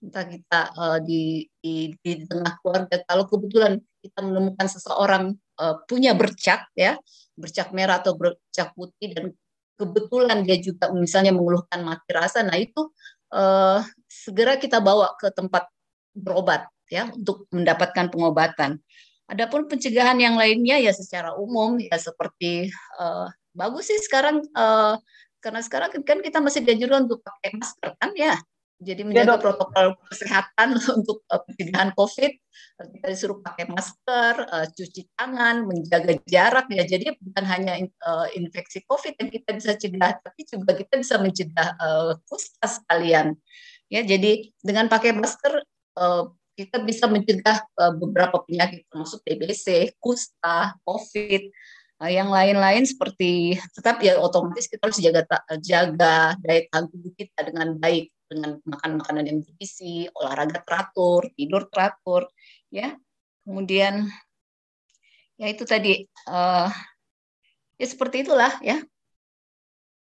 entah 0.04 0.24
kita 0.28 0.60
uh, 0.76 0.98
di, 1.00 1.48
di 1.64 1.96
di 2.04 2.28
tengah 2.28 2.60
keluarga, 2.60 3.00
kalau 3.08 3.24
kebetulan 3.24 3.80
kita 4.04 4.20
menemukan 4.20 4.68
seseorang 4.68 5.32
uh, 5.56 5.80
punya 5.88 6.12
bercak 6.12 6.68
ya, 6.76 7.00
bercak 7.34 7.72
merah 7.72 8.04
atau 8.04 8.12
bercak 8.12 8.76
putih 8.76 9.16
dan 9.16 9.24
kebetulan 9.80 10.44
dia 10.44 10.60
juga 10.60 10.92
misalnya 10.92 11.32
mengeluhkan 11.32 11.80
mati 11.82 12.10
rasa, 12.12 12.44
nah 12.44 12.54
itu 12.60 12.92
uh, 13.32 13.80
segera 14.06 14.60
kita 14.60 14.78
bawa 14.78 15.16
ke 15.16 15.32
tempat 15.32 15.66
berobat 16.14 16.68
ya 16.92 17.10
untuk 17.10 17.48
mendapatkan 17.50 18.12
pengobatan. 18.12 18.78
Adapun 19.24 19.64
pencegahan 19.66 20.20
yang 20.20 20.36
lainnya 20.36 20.76
ya 20.76 20.92
secara 20.92 21.32
umum 21.34 21.80
ya 21.80 21.96
seperti 21.96 22.68
uh, 23.00 23.26
bagus 23.56 23.88
sih 23.88 23.98
sekarang 24.04 24.44
uh, 24.52 25.00
karena 25.40 25.60
sekarang 25.64 25.88
kan 26.04 26.20
kita 26.20 26.44
masih 26.44 26.60
dianjurkan 26.60 27.08
untuk 27.08 27.24
pakai 27.24 27.56
masker 27.56 27.90
kan 27.96 28.12
ya. 28.12 28.36
Jadi 28.82 29.00
iya, 29.02 29.08
menjaga 29.08 29.34
ya, 29.38 29.42
protokol 29.42 29.86
kesehatan 30.10 30.68
untuk 30.98 31.22
uh, 31.30 31.40
pencegahan 31.46 31.90
COVID, 31.94 32.32
kita 32.98 33.06
disuruh 33.06 33.38
pakai 33.38 33.70
masker, 33.70 34.34
uh, 34.50 34.66
cuci 34.66 35.02
tangan, 35.14 35.64
menjaga 35.64 36.18
jarak 36.26 36.66
ya. 36.74 36.82
Jadi 36.82 37.14
bukan 37.14 37.44
hanya 37.46 37.78
uh, 38.02 38.26
infeksi 38.34 38.82
COVID 38.84 39.14
yang 39.18 39.30
kita 39.30 39.50
bisa 39.54 39.72
cegah, 39.78 40.18
tapi 40.18 40.40
juga 40.46 40.74
kita 40.74 40.94
bisa 40.98 41.14
mencegah 41.22 41.68
uh, 41.78 42.12
kusta 42.26 42.66
sekalian. 42.66 43.38
Ya, 43.86 44.02
jadi 44.02 44.50
dengan 44.58 44.90
pakai 44.90 45.14
masker 45.14 45.62
uh, 46.00 46.34
kita 46.58 46.82
bisa 46.82 47.06
mencegah 47.06 47.62
uh, 47.78 47.94
beberapa 47.94 48.42
penyakit 48.42 48.86
termasuk 48.90 49.22
TBC, 49.22 49.94
kusta, 50.02 50.74
COVID 50.82 51.50
Nah, 51.94 52.10
yang 52.10 52.28
lain-lain 52.28 52.82
seperti 52.84 53.54
tetap 53.70 54.02
ya 54.02 54.18
otomatis 54.18 54.66
kita 54.66 54.82
harus 54.90 54.98
jaga 54.98 55.24
jaga 55.62 56.34
daya 56.42 56.66
tahan 56.68 56.90
tubuh 56.90 57.12
kita 57.14 57.40
dengan 57.46 57.78
baik 57.78 58.10
dengan 58.28 58.58
makan 58.64 59.00
makanan 59.00 59.24
yang 59.28 59.38
bergizi, 59.44 60.08
olahraga 60.16 60.62
teratur, 60.64 61.28
tidur 61.36 61.68
teratur, 61.68 62.28
ya. 62.72 62.96
Kemudian 63.44 64.08
ya 65.34 65.46
itu 65.50 65.66
tadi 65.66 66.06
uh, 66.30 66.70
ya 67.76 67.86
seperti 67.86 68.24
itulah 68.24 68.56
ya. 68.64 68.80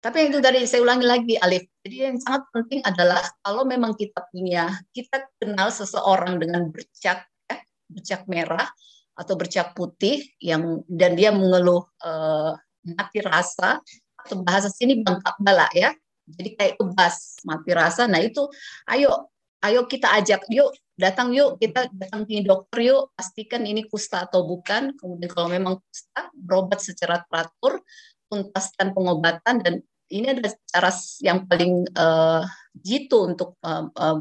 Tapi 0.02 0.34
itu 0.34 0.42
tadi 0.42 0.66
saya 0.66 0.82
ulangi 0.82 1.06
lagi 1.06 1.34
Alif. 1.38 1.62
Jadi 1.86 1.96
yang 2.10 2.18
sangat 2.18 2.42
penting 2.50 2.82
adalah 2.82 3.22
kalau 3.38 3.62
memang 3.62 3.94
kita 3.94 4.18
punya, 4.34 4.66
kita 4.90 5.30
kenal 5.38 5.70
seseorang 5.70 6.42
dengan 6.42 6.68
bercak 6.74 7.22
ya, 7.46 7.56
bercak 7.86 8.26
merah, 8.26 8.66
atau 9.12 9.34
bercak 9.36 9.76
putih 9.76 10.24
yang 10.40 10.80
dan 10.88 11.12
dia 11.14 11.30
mengeluh 11.30 11.84
uh, 12.00 12.56
mati 12.96 13.20
rasa 13.20 13.78
atau 14.16 14.36
bahasa 14.40 14.72
sini 14.72 15.04
bangkak 15.04 15.36
bala 15.38 15.68
ya 15.76 15.92
jadi 16.26 16.50
kayak 16.58 16.74
kebas 16.78 17.42
mati 17.46 17.70
rasa 17.74 18.06
nah 18.06 18.22
itu 18.22 18.46
ayo 18.90 19.30
ayo 19.62 19.86
kita 19.86 20.10
ajak 20.18 20.46
yuk 20.50 20.74
datang 20.98 21.34
yuk 21.34 21.58
kita 21.58 21.88
datang 21.94 22.26
ke 22.28 22.42
dokter 22.44 22.92
yuk 22.92 23.10
pastikan 23.14 23.62
ini 23.66 23.86
kusta 23.86 24.26
atau 24.26 24.46
bukan 24.46 24.94
kemudian 24.98 25.30
kalau 25.30 25.48
memang 25.50 25.78
kusta 25.78 26.30
berobat 26.34 26.78
secara 26.82 27.22
teratur 27.26 27.82
tuntaskan 28.30 28.96
pengobatan 28.96 29.56
dan 29.60 29.74
ini 30.12 30.36
adalah 30.36 30.52
cara 30.68 30.90
yang 31.24 31.48
paling 31.48 31.88
uh, 31.96 32.44
jitu 32.76 33.32
untuk 33.32 33.56
uh, 33.64 33.88
uh, 33.96 34.20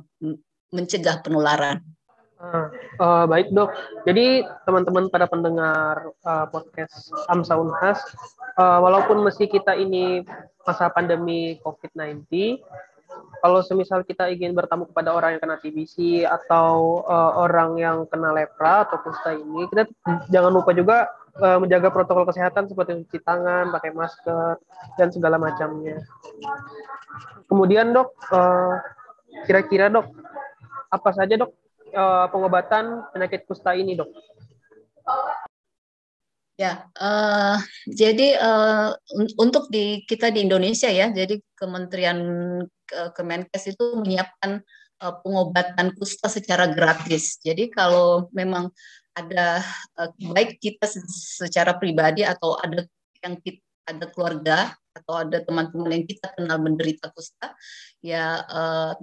mencegah 0.71 1.19
penularan. 1.19 1.83
Uh, 2.41 2.73
uh, 2.97 3.25
baik 3.29 3.53
dok. 3.53 3.69
Jadi 4.09 4.41
teman-teman 4.65 5.13
pada 5.13 5.29
pendengar 5.29 6.09
uh, 6.25 6.49
podcast 6.49 7.13
Amsa 7.29 7.53
Unhas, 7.53 8.01
uh, 8.57 8.81
walaupun 8.81 9.21
meski 9.21 9.45
kita 9.45 9.77
ini 9.77 10.25
masa 10.65 10.89
pandemi 10.89 11.61
COVID-19, 11.61 12.25
kalau 13.45 13.61
semisal 13.61 14.01
kita 14.01 14.33
ingin 14.33 14.57
bertamu 14.57 14.89
kepada 14.89 15.13
orang 15.13 15.37
yang 15.37 15.41
kena 15.45 15.61
TBC 15.61 16.25
atau 16.25 17.01
uh, 17.05 17.45
orang 17.45 17.77
yang 17.77 18.09
kena 18.09 18.33
lepra 18.33 18.89
atau 18.89 18.97
kusta 19.05 19.37
ini, 19.37 19.69
kita 19.69 19.85
jangan 20.33 20.49
lupa 20.49 20.73
juga 20.73 21.13
uh, 21.37 21.61
menjaga 21.61 21.93
protokol 21.93 22.25
kesehatan 22.25 22.65
seperti 22.65 23.05
cuci 23.05 23.21
tangan, 23.21 23.69
pakai 23.69 23.93
masker 23.93 24.57
dan 24.97 25.13
segala 25.13 25.37
macamnya. 25.37 26.01
Kemudian 27.45 27.93
dok, 27.93 28.17
uh, 28.33 28.81
kira-kira 29.45 29.93
dok, 29.93 30.09
apa 30.89 31.09
saja 31.13 31.37
dok 31.37 31.60
uh, 31.95 32.25
pengobatan 32.31 33.05
penyakit 33.11 33.45
kusta 33.47 33.75
ini 33.75 33.95
dok? 33.95 34.09
Ya, 36.59 36.85
uh, 37.01 37.57
jadi 37.89 38.37
uh, 38.37 38.93
untuk 39.41 39.73
di 39.73 40.05
kita 40.05 40.29
di 40.29 40.45
Indonesia 40.45 40.91
ya, 40.93 41.09
jadi 41.09 41.41
Kementerian 41.57 42.21
Kemenkes 43.17 43.65
itu 43.71 43.97
menyiapkan 43.97 44.61
uh, 45.01 45.13
pengobatan 45.25 45.97
kusta 45.97 46.29
secara 46.29 46.69
gratis. 46.69 47.41
Jadi 47.41 47.73
kalau 47.73 48.29
memang 48.29 48.69
ada 49.17 49.65
uh, 49.97 50.11
baik 50.31 50.61
kita 50.61 50.85
secara 51.41 51.75
pribadi 51.81 52.21
atau 52.21 52.55
ada 52.61 52.85
yang 53.25 53.41
kita, 53.41 53.63
ada 53.89 54.05
keluarga 54.13 54.57
atau 54.91 55.23
ada 55.23 55.41
teman-teman 55.41 55.97
yang 55.97 56.05
kita 56.05 56.29
kenal 56.35 56.61
menderita 56.61 57.09
kusta, 57.15 57.55
ya 58.03 58.43
uh, 58.45 58.93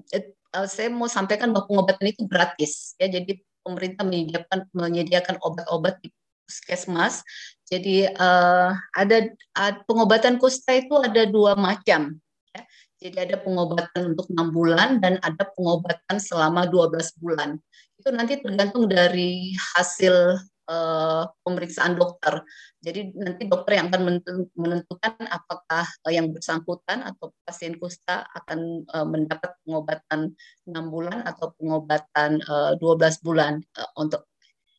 saya 0.53 0.89
mau 0.89 1.11
sampaikan 1.11 1.53
bahwa 1.53 1.69
pengobatan 1.69 2.07
itu 2.09 2.25
gratis 2.25 2.97
ya. 2.97 3.09
Jadi 3.09 3.41
pemerintah 3.61 4.05
menyediakan 4.07 4.59
menyediakan 4.73 5.37
obat-obat 5.45 6.01
di 6.01 6.09
puskesmas. 6.49 7.21
Jadi 7.69 8.09
uh, 8.09 8.73
ada 8.97 9.19
uh, 9.61 9.73
pengobatan 9.85 10.41
kusta 10.41 10.81
itu 10.81 10.97
ada 10.97 11.29
dua 11.29 11.53
macam. 11.53 12.17
Ya. 12.57 12.63
Jadi 12.99 13.17
ada 13.31 13.37
pengobatan 13.39 14.17
untuk 14.17 14.27
enam 14.33 14.49
bulan 14.51 14.99
dan 14.99 15.21
ada 15.23 15.47
pengobatan 15.55 16.17
selama 16.19 16.67
12 16.67 17.21
bulan. 17.23 17.61
Itu 17.95 18.11
nanti 18.11 18.43
tergantung 18.43 18.91
dari 18.91 19.55
hasil 19.77 20.41
uh, 20.69 21.25
pemeriksaan 21.43 21.97
dokter. 21.99 22.45
Jadi 22.79 23.17
nanti 23.17 23.49
dokter 23.49 23.83
yang 23.83 23.91
akan 23.91 24.23
menentukan 24.55 25.15
apakah 25.27 25.85
yang 26.13 26.31
bersangkutan 26.31 27.03
atau 27.03 27.35
pasien 27.43 27.75
kusta 27.81 28.29
akan 28.37 28.85
uh, 28.93 29.07
mendapat 29.09 29.57
pengobatan 29.65 30.37
enam 30.69 30.85
bulan 30.93 31.25
atau 31.27 31.51
pengobatan 31.59 32.39
uh, 32.47 32.79
12 32.79 33.25
bulan 33.27 33.59
uh, 33.81 33.91
untuk 33.99 34.29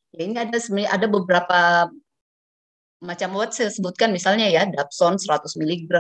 Ya, 0.10 0.25
ini 0.25 0.36
ada 0.41 0.58
sebenarnya 0.58 0.89
ada 0.89 1.05
beberapa 1.05 1.60
macam 3.00 3.29
obat 3.39 3.55
saya 3.55 3.72
sebutkan 3.72 4.12
misalnya 4.12 4.50
ya 4.51 4.67
Dapson 4.67 5.15
100 5.15 5.55
mg, 5.55 5.93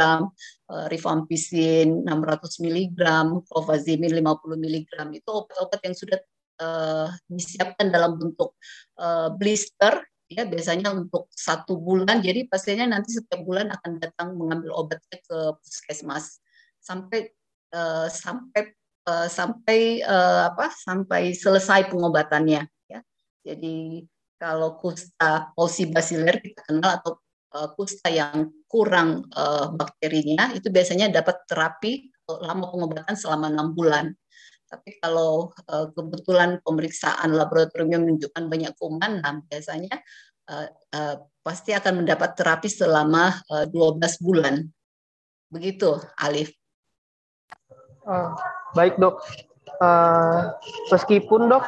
uh, 0.67 0.85
Rifampicin 0.91 2.03
600 2.03 2.65
mg, 2.65 2.99
Clofazimin 3.47 4.11
50 4.11 4.65
mg 4.65 4.91
itu 5.15 5.29
obat-obat 5.29 5.79
yang 5.85 5.95
sudah 5.95 6.19
uh, 6.59 7.07
disiapkan 7.31 7.87
dalam 7.87 8.19
bentuk 8.19 8.57
uh, 8.99 9.29
blister 9.33 10.03
ya 10.29 10.45
biasanya 10.45 10.91
untuk 10.93 11.31
satu 11.31 11.79
bulan. 11.79 12.21
Jadi 12.21 12.45
pasiennya 12.45 12.91
nanti 12.91 13.15
setiap 13.15 13.41
bulan 13.47 13.71
akan 13.73 13.97
datang 13.97 14.35
mengambil 14.35 14.75
obatnya 14.75 15.17
ke 15.23 15.37
puskesmas. 15.63 16.43
Sampai 16.83 17.31
uh, 17.71 18.11
sampai 18.11 18.75
uh, 19.07 19.25
sampai 19.31 20.03
uh, 20.03 20.53
apa 20.53 20.69
sampai 20.75 21.33
selesai 21.33 21.89
pengobatannya 21.89 22.67
jadi 23.43 24.05
kalau 24.39 24.77
kusta 24.79 25.51
basiler 25.91 26.39
kita 26.39 26.61
kenal 26.63 27.01
atau 27.01 27.19
uh, 27.55 27.69
kusta 27.75 28.07
yang 28.11 28.51
kurang 28.69 29.27
uh, 29.35 29.71
bakterinya 29.73 30.53
itu 30.55 30.69
biasanya 30.71 31.11
dapat 31.11 31.43
terapi 31.49 32.13
lama 32.29 32.69
pengobatan 32.69 33.17
selama 33.17 33.49
enam 33.49 33.73
bulan. 33.73 34.13
Tapi 34.69 35.01
kalau 35.01 35.49
uh, 35.65 35.89
kebetulan 35.97 36.61
pemeriksaan 36.61 37.33
laboratorium 37.33 38.05
menunjukkan 38.05 38.45
banyak 38.45 38.73
kuman, 38.77 39.17
nah 39.25 39.41
biasanya 39.49 39.97
uh, 40.45 40.69
uh, 40.93 41.15
pasti 41.41 41.73
akan 41.73 42.05
mendapat 42.05 42.37
terapi 42.37 42.69
selama 42.69 43.41
uh, 43.49 43.65
12 43.65 43.97
bulan. 44.21 44.61
Begitu, 45.49 45.97
Alif. 46.21 46.53
Uh, 48.05 48.37
baik 48.77 49.01
dok. 49.01 49.25
Uh, 49.81 50.53
meskipun 50.93 51.49
dok 51.49 51.65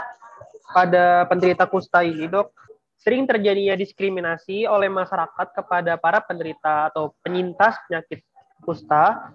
pada 0.70 1.26
penderita 1.26 1.66
kusta 1.66 2.06
ini, 2.06 2.30
dok, 2.30 2.54
sering 3.02 3.26
terjadinya 3.26 3.74
diskriminasi 3.74 4.70
oleh 4.70 4.86
masyarakat 4.94 5.58
kepada 5.58 5.98
para 5.98 6.22
penderita 6.22 6.94
atau 6.94 7.18
penyintas 7.26 7.82
penyakit 7.90 8.22
kusta, 8.62 9.34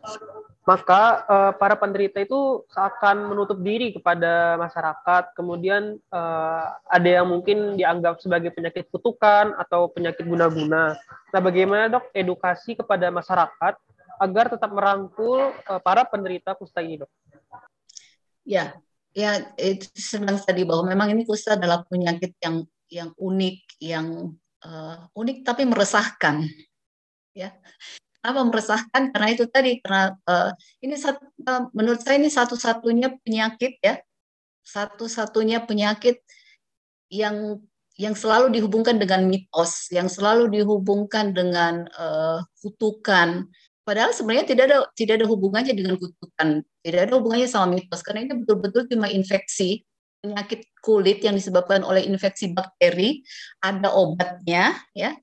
maka 0.67 1.23
uh, 1.31 1.53
para 1.55 1.79
penderita 1.79 2.19
itu 2.19 2.67
seakan 2.75 3.31
menutup 3.31 3.63
diri 3.63 3.95
kepada 3.95 4.59
masyarakat. 4.59 5.31
Kemudian 5.39 5.95
uh, 6.11 6.67
ada 6.91 7.07
yang 7.23 7.31
mungkin 7.31 7.79
dianggap 7.79 8.19
sebagai 8.19 8.51
penyakit 8.51 8.91
kutukan 8.91 9.55
atau 9.63 9.87
penyakit 9.87 10.27
guna-guna. 10.27 10.99
Nah, 11.31 11.41
bagaimana 11.41 11.87
dok 11.87 12.11
edukasi 12.11 12.75
kepada 12.75 13.15
masyarakat 13.15 13.79
agar 14.19 14.45
tetap 14.51 14.75
merangkul 14.75 15.55
uh, 15.71 15.79
para 15.79 16.03
penderita 16.03 16.59
kusta 16.59 16.83
ini, 16.83 17.07
dok? 17.07 17.11
Ya, 18.43 18.75
ya 19.15 19.47
itu 19.55 19.87
senang 19.95 20.43
tadi 20.43 20.67
bahwa 20.67 20.83
memang 20.91 21.15
ini 21.15 21.23
kusta 21.23 21.55
adalah 21.55 21.87
penyakit 21.87 22.35
yang 22.43 22.67
yang 22.91 23.11
unik, 23.15 23.59
yang 23.79 24.35
uh, 24.67 24.99
unik 25.15 25.47
tapi 25.47 25.63
meresahkan, 25.63 26.43
ya. 27.39 27.55
Apa 28.27 28.43
meresahkan? 28.43 29.15
Karena 29.15 29.29
itu 29.31 29.47
tadi 29.47 29.79
karena 29.79 30.19
uh, 30.27 30.51
ini 30.83 30.99
satu, 30.99 31.23
uh, 31.47 31.71
menurut 31.71 32.03
saya 32.03 32.19
ini 32.19 32.27
satu-satunya 32.27 33.23
penyakit 33.23 33.79
ya, 33.79 34.03
satu-satunya 34.67 35.63
penyakit 35.63 36.19
yang 37.07 37.63
yang 37.97 38.13
selalu 38.19 38.51
dihubungkan 38.53 38.99
dengan 38.99 39.25
mitos, 39.25 39.89
yang 39.95 40.11
selalu 40.11 40.51
dihubungkan 40.53 41.33
dengan 41.33 41.87
uh, 41.97 42.43
kutukan, 42.61 43.47
Padahal 43.87 44.11
sebenarnya 44.11 44.51
tidak 44.51 44.65
ada 44.67 44.79
tidak 44.99 45.23
ada 45.23 45.27
hubungannya 45.31 45.71
dengan 45.71 45.95
kutukan, 45.95 46.67
tidak 46.83 47.01
ada 47.07 47.13
hubungannya 47.23 47.47
sama 47.47 47.79
mitos 47.79 48.03
karena 48.03 48.27
ini 48.27 48.43
betul-betul 48.43 48.91
cuma 48.91 49.07
infeksi 49.07 49.87
penyakit 50.19 50.67
kulit 50.83 51.23
yang 51.23 51.39
disebabkan 51.39 51.87
oleh 51.87 52.03
infeksi 52.03 52.51
bakteri, 52.51 53.23
ada 53.63 53.95
obatnya 53.95 54.75
ya 54.91 55.15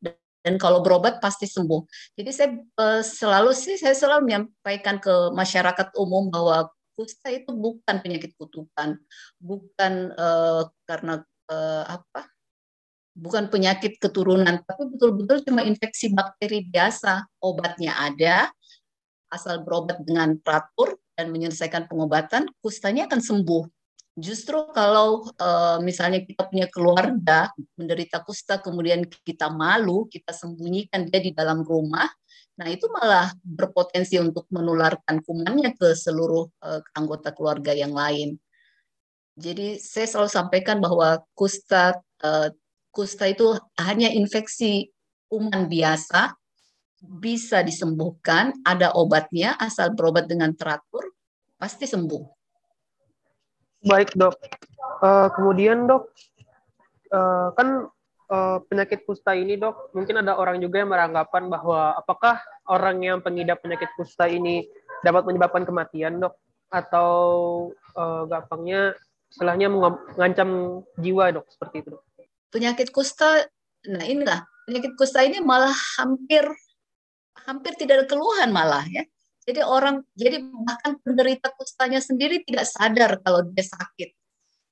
dan 0.43 0.59
kalau 0.59 0.83
berobat 0.83 1.23
pasti 1.23 1.47
sembuh. 1.47 1.81
Jadi 2.19 2.31
saya 2.35 2.49
uh, 2.77 3.01
selalu 3.01 3.55
sih 3.55 3.79
saya 3.79 3.95
selalu 3.95 4.27
menyampaikan 4.27 4.99
ke 4.99 5.31
masyarakat 5.31 5.95
umum 5.95 6.27
bahwa 6.27 6.67
kusta 6.93 7.33
itu 7.33 7.49
bukan 7.55 8.03
penyakit 8.03 8.37
kutukan, 8.37 8.99
bukan 9.41 10.13
uh, 10.13 10.69
karena 10.85 11.23
uh, 11.49 11.83
apa 11.89 12.29
bukan 13.13 13.49
penyakit 13.49 14.01
keturunan, 14.01 14.61
tapi 14.65 14.89
betul-betul 14.89 15.45
cuma 15.45 15.61
infeksi 15.63 16.09
bakteri 16.13 16.65
biasa. 16.65 17.25
Obatnya 17.41 17.93
ada, 17.93 18.49
asal 19.29 19.61
berobat 19.61 20.01
dengan 20.01 20.37
teratur 20.41 20.97
dan 21.13 21.29
menyelesaikan 21.29 21.85
pengobatan, 21.85 22.49
kustanya 22.61 23.05
akan 23.05 23.21
sembuh. 23.21 23.63
Justru 24.13 24.69
kalau 24.77 25.25
e, 25.25 25.49
misalnya 25.81 26.21
kita 26.21 26.45
punya 26.45 26.69
keluarga 26.69 27.49
menderita 27.73 28.21
kusta, 28.21 28.61
kemudian 28.61 29.09
kita 29.09 29.49
malu, 29.49 30.05
kita 30.05 30.29
sembunyikan 30.29 31.09
dia 31.09 31.17
di 31.17 31.33
dalam 31.33 31.65
rumah, 31.65 32.05
nah 32.53 32.69
itu 32.69 32.85
malah 32.93 33.33
berpotensi 33.41 34.21
untuk 34.21 34.45
menularkan 34.53 35.17
kumannya 35.25 35.73
ke 35.73 35.97
seluruh 35.97 36.45
e, 36.61 36.69
anggota 36.93 37.33
keluarga 37.33 37.73
yang 37.73 37.97
lain. 37.97 38.37
Jadi 39.33 39.81
saya 39.81 40.05
selalu 40.05 40.29
sampaikan 40.29 40.77
bahwa 40.77 41.17
kusta 41.33 41.97
e, 42.21 42.53
kusta 42.93 43.25
itu 43.25 43.57
hanya 43.81 44.13
infeksi 44.13 44.93
kuman 45.25 45.65
biasa, 45.65 46.37
bisa 47.01 47.65
disembuhkan, 47.65 48.53
ada 48.61 48.93
obatnya, 48.93 49.57
asal 49.57 49.89
berobat 49.97 50.29
dengan 50.29 50.53
teratur, 50.53 51.17
pasti 51.57 51.89
sembuh. 51.89 52.42
Baik 53.83 54.15
dok. 54.15 54.35
Uh, 55.03 55.27
kemudian 55.35 55.85
dok, 55.85 56.07
uh, 57.11 57.51
kan 57.55 57.91
uh, 58.31 58.57
penyakit 58.71 59.03
kusta 59.03 59.35
ini 59.35 59.59
dok, 59.59 59.91
mungkin 59.91 60.23
ada 60.23 60.39
orang 60.39 60.63
juga 60.63 60.79
yang 60.79 60.91
beranggapan 60.91 61.51
bahwa 61.51 61.95
apakah 61.99 62.39
orang 62.71 63.03
yang 63.03 63.19
pengidap 63.19 63.59
penyakit 63.59 63.91
kusta 63.99 64.31
ini 64.31 64.63
dapat 65.03 65.27
menyebabkan 65.27 65.67
kematian 65.67 66.23
dok? 66.23 66.39
Atau 66.71 67.11
uh, 67.99 68.23
gampangnya, 68.25 68.95
setelahnya 69.29 69.67
mengancam 69.67 70.81
jiwa 70.97 71.35
dok, 71.35 71.45
seperti 71.51 71.83
itu 71.83 71.99
dok? 71.99 72.03
penyakit 72.53 72.93
kusta, 72.93 73.49
nah 73.89 74.05
inilah 74.05 74.45
penyakit 74.69 74.93
kusta 74.93 75.25
ini 75.25 75.41
malah 75.41 75.73
hampir 75.97 76.45
hampir 77.49 77.73
tidak 77.75 77.93
ada 77.97 78.05
keluhan 78.05 78.53
malah 78.53 78.85
ya. 78.85 79.03
Jadi 79.43 79.59
orang, 79.59 79.99
jadi 80.15 80.39
bahkan 80.39 80.95
penderita 81.03 81.51
kustanya 81.55 81.99
sendiri 81.99 82.43
tidak 82.47 82.63
sadar 82.63 83.19
kalau 83.19 83.43
dia 83.43 83.67
sakit. 83.67 84.09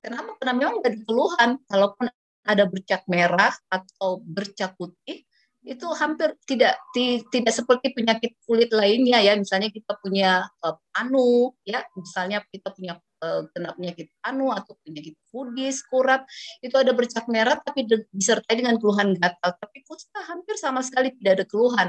Kenapa? 0.02 0.40
Karena 0.40 0.54
memang 0.58 0.76
ada 0.80 0.92
keluhan. 1.04 1.50
Kalaupun 1.68 2.08
ada 2.42 2.64
bercak 2.66 3.06
merah 3.06 3.54
atau 3.70 4.24
bercak 4.24 4.74
putih, 4.80 5.28
itu 5.62 5.86
hampir 5.94 6.34
tidak 6.50 6.74
ti, 6.90 7.22
tidak 7.30 7.54
seperti 7.54 7.94
penyakit 7.94 8.34
kulit 8.50 8.74
lainnya 8.74 9.22
ya 9.22 9.38
misalnya 9.38 9.70
kita 9.70 9.94
punya 10.02 10.50
uh, 10.66 10.76
panu 10.90 11.54
ya 11.62 11.86
misalnya 11.94 12.42
kita 12.50 12.74
punya 12.74 12.98
uh, 13.22 13.46
kena 13.54 13.78
penyakit 13.78 14.10
panu 14.26 14.50
atau 14.50 14.74
penyakit 14.82 15.14
kudis 15.30 15.86
kurap 15.86 16.26
itu 16.66 16.74
ada 16.74 16.98
bercak 16.98 17.30
merah 17.30 17.62
tapi 17.62 17.86
disertai 17.86 18.58
dengan 18.58 18.82
keluhan 18.82 19.14
gatal 19.14 19.54
tapi 19.62 19.86
kusta 19.86 20.26
hampir 20.26 20.58
sama 20.58 20.82
sekali 20.82 21.14
tidak 21.22 21.32
ada 21.42 21.46
keluhan 21.46 21.88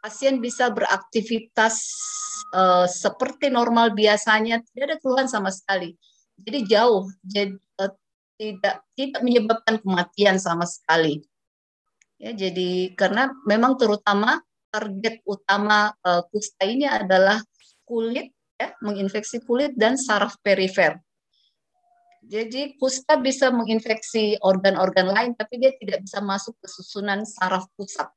pasien 0.00 0.38
bisa 0.38 0.70
beraktivitas 0.70 1.76
uh, 2.54 2.86
seperti 2.86 3.50
normal 3.50 3.92
biasanya 3.92 4.62
tidak 4.72 4.84
ada 4.94 4.96
keluhan 5.02 5.28
sama 5.30 5.50
sekali 5.50 5.94
jadi 6.38 6.58
jauh 6.66 7.06
jadi 7.24 7.54
uh, 7.82 7.92
tidak 8.38 8.86
tidak 8.94 9.20
menyebabkan 9.26 9.82
kematian 9.82 10.38
sama 10.38 10.64
sekali 10.64 11.26
Ya, 12.18 12.34
jadi 12.34 12.98
karena 12.98 13.30
memang 13.46 13.78
terutama 13.78 14.42
target 14.74 15.22
utama 15.22 15.94
uh, 16.02 16.26
kusta 16.26 16.66
ini 16.66 16.82
adalah 16.82 17.38
kulit 17.86 18.34
ya, 18.58 18.74
menginfeksi 18.82 19.46
kulit 19.46 19.78
dan 19.78 19.94
saraf 19.94 20.34
perifer. 20.42 20.98
Jadi 22.26 22.74
kusta 22.76 23.16
bisa 23.22 23.54
menginfeksi 23.54 24.34
organ-organ 24.42 25.08
lain 25.14 25.32
tapi 25.38 25.62
dia 25.62 25.70
tidak 25.78 26.02
bisa 26.02 26.18
masuk 26.18 26.58
ke 26.58 26.66
susunan 26.66 27.22
saraf 27.22 27.70
pusat. 27.78 28.10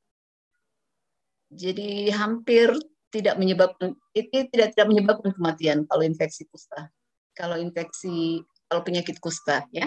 Jadi 1.52 2.08
hampir 2.12 2.72
tidak 3.12 3.36
menyebabkan 3.36 3.92
itu 4.16 4.48
tidak 4.48 4.72
tidak 4.72 4.88
menyebabkan 4.88 5.36
kematian 5.36 5.84
kalau 5.84 6.02
infeksi 6.02 6.48
kusta. 6.48 6.88
Kalau 7.36 7.60
infeksi 7.60 8.40
kalau 8.72 8.80
penyakit 8.80 9.20
kusta 9.20 9.68
ya. 9.68 9.84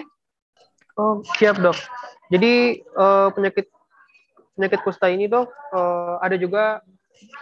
Oh, 0.96 1.20
siap, 1.36 1.60
Dok. 1.60 1.76
Jadi 2.30 2.82
uh, 2.96 3.28
penyakit 3.34 3.68
penyakit 4.56 4.80
kusta 4.82 5.12
ini 5.12 5.28
dok 5.28 5.52
uh, 5.76 6.16
ada 6.24 6.34
juga 6.40 6.80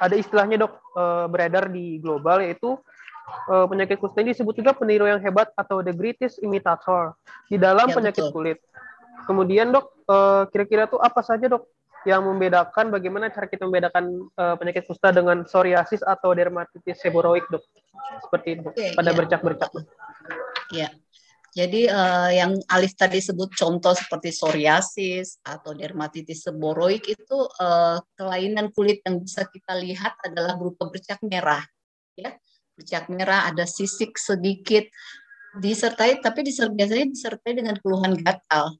ada 0.02 0.18
istilahnya 0.18 0.66
dok 0.66 0.74
uh, 0.98 1.30
beredar 1.30 1.70
di 1.70 2.02
global 2.02 2.42
yaitu 2.42 2.74
uh, 3.48 3.66
penyakit 3.70 4.02
kusta 4.02 4.20
ini 4.20 4.34
disebut 4.34 4.58
juga 4.58 4.74
peniru 4.74 5.06
yang 5.06 5.22
hebat 5.22 5.48
atau 5.54 5.80
the 5.80 5.94
greatest 5.94 6.42
imitator 6.42 7.14
di 7.46 7.54
dalam 7.56 7.86
ya, 7.88 7.94
penyakit 7.94 8.28
betul. 8.28 8.34
kulit. 8.34 8.58
Kemudian 9.24 9.72
dok 9.72 9.94
kira-kira 10.52 10.84
uh, 10.84 10.90
tuh 10.90 11.00
apa 11.00 11.22
saja 11.24 11.48
dok 11.48 11.64
yang 12.04 12.24
membedakan 12.24 12.92
bagaimana 12.92 13.32
cara 13.32 13.48
kita 13.48 13.64
membedakan 13.64 14.28
uh, 14.36 14.54
penyakit 14.60 14.84
kusta 14.84 15.12
dengan 15.12 15.44
psoriasis 15.44 16.04
atau 16.04 16.36
dermatitis 16.36 17.00
seborrheic 17.00 17.48
dok 17.48 17.64
seperti 18.24 18.60
itu 18.60 18.68
okay, 18.68 18.92
pada 18.92 19.10
bercak-bercak. 19.16 19.70
Ya. 20.72 20.92
Jadi 21.54 21.86
uh, 21.86 22.34
yang 22.34 22.58
Alif 22.66 22.98
tadi 22.98 23.22
sebut 23.22 23.54
contoh 23.54 23.94
seperti 23.94 24.34
psoriasis 24.34 25.38
atau 25.46 25.70
dermatitis 25.70 26.50
seboroik 26.50 27.06
itu 27.14 27.38
uh, 27.62 28.02
kelainan 28.18 28.74
kulit 28.74 28.98
yang 29.06 29.22
bisa 29.22 29.46
kita 29.46 29.78
lihat 29.78 30.18
adalah 30.26 30.58
berupa 30.58 30.90
bercak 30.90 31.22
merah, 31.22 31.62
ya 32.18 32.34
bercak 32.74 33.06
merah, 33.06 33.46
ada 33.48 33.64
sisik 33.64 34.18
sedikit, 34.18 34.82
disertai 35.62 36.18
tapi 36.18 36.42
disertai, 36.42 36.74
biasanya 36.74 37.06
disertai 37.06 37.52
dengan 37.54 37.78
keluhan 37.78 38.18
gatal, 38.18 38.74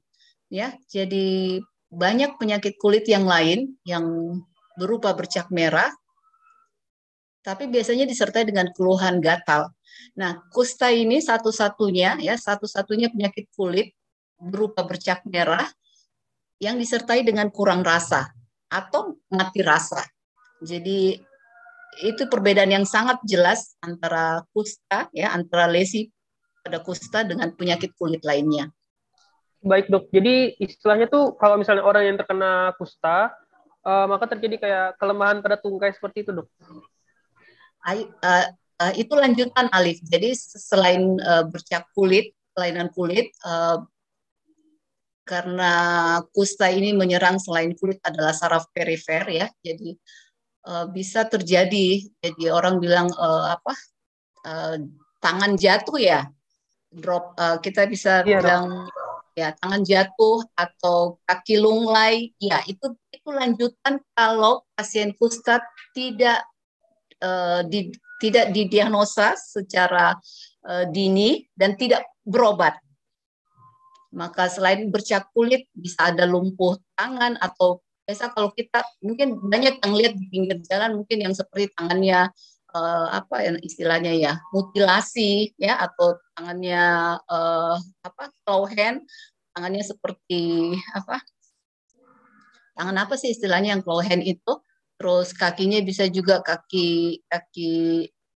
ya. 0.51 0.75
Jadi 0.91 1.59
banyak 1.95 2.35
penyakit 2.35 2.75
kulit 2.75 3.07
yang 3.07 3.23
lain 3.23 3.79
yang 3.87 4.03
berupa 4.75 5.15
bercak 5.15 5.47
merah 5.47 5.87
tapi 7.45 7.69
biasanya 7.69 8.09
disertai 8.09 8.49
dengan 8.49 8.73
keluhan 8.73 9.21
gatal. 9.21 9.69
Nah, 10.17 10.41
kusta 10.49 10.89
ini 10.89 11.21
satu-satunya 11.21 12.17
ya, 12.25 12.33
satu-satunya 12.33 13.13
penyakit 13.13 13.53
kulit 13.53 13.93
berupa 14.41 14.81
bercak 14.81 15.21
merah 15.29 15.69
yang 16.57 16.81
disertai 16.81 17.21
dengan 17.21 17.53
kurang 17.53 17.85
rasa 17.85 18.33
atau 18.65 19.21
mati 19.29 19.61
rasa. 19.61 20.01
Jadi 20.65 21.21
itu 22.01 22.23
perbedaan 22.27 22.73
yang 22.73 22.83
sangat 22.89 23.21
jelas 23.23 23.77
antara 23.79 24.41
kusta 24.51 25.07
ya, 25.13 25.31
antara 25.31 25.69
lesi 25.69 26.09
pada 26.65 26.81
kusta 26.81 27.23
dengan 27.23 27.53
penyakit 27.53 27.93
kulit 27.93 28.25
lainnya. 28.25 28.73
Baik, 29.65 29.89
Dok. 29.89 30.13
Jadi 30.13 30.53
istilahnya 30.61 31.09
tuh 31.09 31.33
kalau 31.41 31.57
misalnya 31.57 31.81
orang 31.81 32.05
yang 32.05 32.17
terkena 32.21 32.77
kusta, 32.77 33.33
uh, 33.81 34.05
maka 34.05 34.29
terjadi 34.37 34.55
kayak 34.61 34.87
kelemahan 35.01 35.41
pada 35.41 35.57
tungkai 35.57 35.89
seperti 35.89 36.21
itu, 36.21 36.31
Dok 36.37 36.49
uh, 37.85 38.45
uh, 38.81 38.93
itu 38.97 39.13
lanjutan 39.13 39.69
Alif. 39.69 40.01
Jadi 40.01 40.33
selain 40.35 41.17
uh, 41.21 41.45
bercak 41.45 41.85
kulit, 41.93 42.33
kelainan 42.57 42.89
kulit, 42.91 43.29
uh, 43.45 43.85
karena 45.25 45.73
kusta 46.33 46.69
ini 46.69 46.93
menyerang 46.93 47.41
selain 47.41 47.73
kulit 47.77 47.97
adalah 48.05 48.33
saraf 48.33 48.69
perifer 48.69 49.25
ya, 49.29 49.49
jadi 49.61 49.97
uh, 50.69 50.85
bisa 50.89 51.25
terjadi. 51.25 52.05
Jadi 52.21 52.43
orang 52.49 52.81
bilang 52.81 53.09
uh, 53.13 53.57
apa? 53.57 53.73
Uh, 54.45 54.77
tangan 55.17 55.57
jatuh 55.57 55.97
ya, 55.97 56.29
drop. 56.93 57.33
Uh, 57.37 57.57
kita 57.57 57.89
bisa 57.89 58.21
yeah, 58.21 58.37
bilang 58.37 58.85
ya 59.35 59.51
tangan 59.59 59.83
jatuh 59.83 60.47
atau 60.55 61.19
kaki 61.27 61.59
lunglai. 61.59 62.31
Ya 62.39 62.63
itu 62.65 62.95
itu 63.11 63.29
lanjutan 63.29 63.99
kalau 64.15 64.63
pasien 64.73 65.11
kusta 65.19 65.59
tidak 65.91 66.41
uh, 67.19 67.61
di, 67.67 67.91
tidak 68.23 68.55
didiagnosa 68.55 69.35
secara 69.35 70.15
uh, 70.65 70.87
dini 70.89 71.45
dan 71.53 71.75
tidak 71.75 72.07
berobat. 72.23 72.79
Maka 74.15 74.47
selain 74.47 74.87
bercak 74.87 75.27
kulit 75.35 75.67
bisa 75.75 76.15
ada 76.15 76.23
lumpuh 76.23 76.79
tangan 76.95 77.35
atau 77.43 77.83
biasa 78.05 78.31
kalau 78.31 78.53
kita 78.53 78.85
mungkin 79.01 79.35
banyak 79.41 79.81
yang 79.81 79.93
lihat 79.97 80.13
di 80.15 80.25
pinggir 80.29 80.57
jalan 80.69 81.01
mungkin 81.03 81.25
yang 81.25 81.33
seperti 81.33 81.73
tangannya 81.73 82.29
uh, 82.75 83.07
apa 83.15 83.35
ya 83.47 83.51
istilahnya 83.63 84.11
ya 84.19 84.33
mutilasi 84.51 85.55
ya 85.55 85.79
atau 85.79 86.19
tangannya 86.35 87.15
uh, 87.31 87.79
apa 88.03 88.23
claw 88.43 88.67
hand 88.67 89.07
tangannya 89.55 89.83
seperti 89.87 90.75
apa? 90.91 91.23
Tangan 92.75 92.97
apa 93.07 93.15
sih 93.15 93.31
istilahnya 93.31 93.79
yang 93.79 93.81
claw 93.87 94.03
hand 94.03 94.27
itu? 94.27 94.53
Terus 94.99 95.31
kakinya 95.31 95.79
bisa 95.79 96.07
juga 96.11 96.43
kaki 96.43 97.23
kaki 97.31 97.71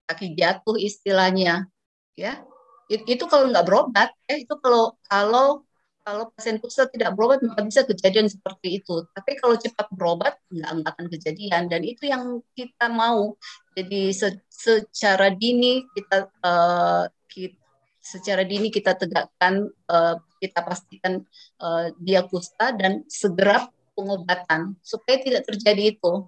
kaki 0.08 0.28
jatuh 0.40 0.80
istilahnya 0.80 1.68
ya. 2.16 2.40
Itu 2.88 3.28
kalau 3.28 3.52
nggak 3.52 3.68
berobat 3.68 4.10
ya 4.26 4.40
itu 4.40 4.56
kalau 4.64 4.96
kalau 5.06 5.68
kalau 6.10 6.34
pasien 6.34 6.58
kusta 6.58 6.90
tidak 6.90 7.14
berobat 7.14 7.46
maka 7.46 7.62
bisa 7.62 7.86
kejadian 7.86 8.26
seperti 8.26 8.82
itu. 8.82 9.06
Tapi 9.14 9.38
kalau 9.38 9.54
cepat 9.62 9.88
berobat 9.94 10.42
nggak 10.50 10.90
akan 10.90 11.06
kejadian. 11.14 11.70
Dan 11.70 11.86
itu 11.86 12.10
yang 12.10 12.42
kita 12.58 12.90
mau. 12.90 13.38
Jadi 13.78 14.10
se, 14.10 14.42
secara 14.50 15.30
dini 15.30 15.86
kita, 15.94 16.34
uh, 16.42 17.06
kita 17.30 17.62
secara 18.02 18.42
dini 18.42 18.74
kita 18.74 18.98
tegakkan 18.98 19.70
uh, 19.86 20.18
kita 20.42 20.66
pastikan 20.66 21.22
uh, 21.62 21.94
dia 22.02 22.26
kusta 22.26 22.74
dan 22.74 23.06
segera 23.06 23.70
pengobatan 23.94 24.74
supaya 24.82 25.22
tidak 25.22 25.46
terjadi 25.46 25.94
itu 25.94 26.26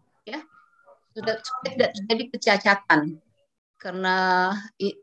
sudah 1.11 1.35
tidak 1.67 1.89
terjadi 1.95 2.23
kecacatan. 2.37 3.01
Karena 3.81 4.15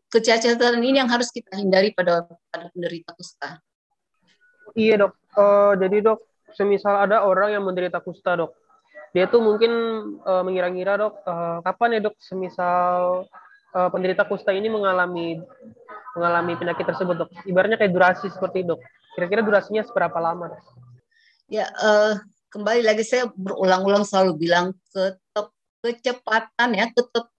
kecacatan 0.07 0.79
ini 0.79 1.03
yang 1.03 1.11
harus 1.11 1.35
kita 1.35 1.59
hindari 1.59 1.91
pada 1.93 2.25
pada 2.49 2.71
penderita 2.71 3.11
kusta. 3.19 3.59
Iya 4.75 4.95
dok. 5.07 5.13
Uh, 5.39 5.73
jadi 5.79 5.97
dok, 6.03 6.21
semisal 6.57 6.99
ada 6.99 7.23
orang 7.23 7.55
yang 7.55 7.65
menderita 7.65 8.03
kusta 8.03 8.35
dok, 8.35 8.57
dia 9.15 9.31
tuh 9.31 9.39
mungkin 9.39 9.71
uh, 10.27 10.43
mengira-ngira 10.43 10.99
dok, 10.99 11.15
uh, 11.23 11.59
kapan 11.63 12.01
ya 12.01 12.11
dok, 12.11 12.17
semisal 12.19 13.25
uh, 13.77 13.89
penderita 13.93 14.27
kusta 14.27 14.51
ini 14.51 14.67
mengalami 14.67 15.39
mengalami 16.19 16.59
penyakit 16.59 16.85
tersebut 16.89 17.15
dok. 17.27 17.31
Ibaratnya 17.47 17.79
kayak 17.79 17.95
durasi 17.95 18.27
seperti 18.29 18.67
dok. 18.67 18.83
Kira-kira 19.15 19.47
durasinya 19.47 19.87
seberapa 19.87 20.19
lama 20.19 20.51
dok? 20.51 20.63
Ya, 21.49 21.71
uh, 21.81 22.19
kembali 22.53 22.83
lagi 22.83 23.05
saya 23.05 23.29
berulang-ulang 23.37 24.09
selalu 24.09 24.49
bilang 24.49 24.73
tetap 24.93 25.53
kecepatan 25.85 26.71
ya 26.75 26.87
tetap 26.91 27.31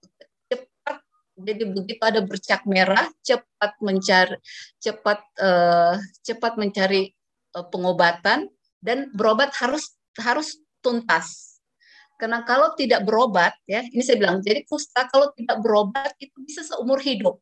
cepat 0.48 0.96
jadi 1.36 1.62
begitu 1.68 2.02
ada 2.02 2.20
bercak 2.24 2.64
merah 2.64 3.10
cepat 3.20 3.76
mencari 3.82 4.38
cepat 4.80 5.18
uh, 5.42 5.98
cepat 6.24 6.56
mencari 6.56 7.12
pengobatan 7.52 8.46
dan 8.80 9.10
berobat 9.12 9.52
harus 9.58 9.94
harus 10.18 10.58
tuntas. 10.80 11.58
Karena 12.20 12.44
kalau 12.44 12.76
tidak 12.76 13.04
berobat 13.08 13.56
ya 13.64 13.80
ini 13.80 14.04
saya 14.04 14.20
bilang 14.20 14.44
jadi 14.44 14.64
kusta 14.68 15.08
kalau 15.08 15.32
tidak 15.32 15.56
berobat 15.64 16.12
itu 16.20 16.36
bisa 16.44 16.60
seumur 16.64 17.00
hidup. 17.00 17.40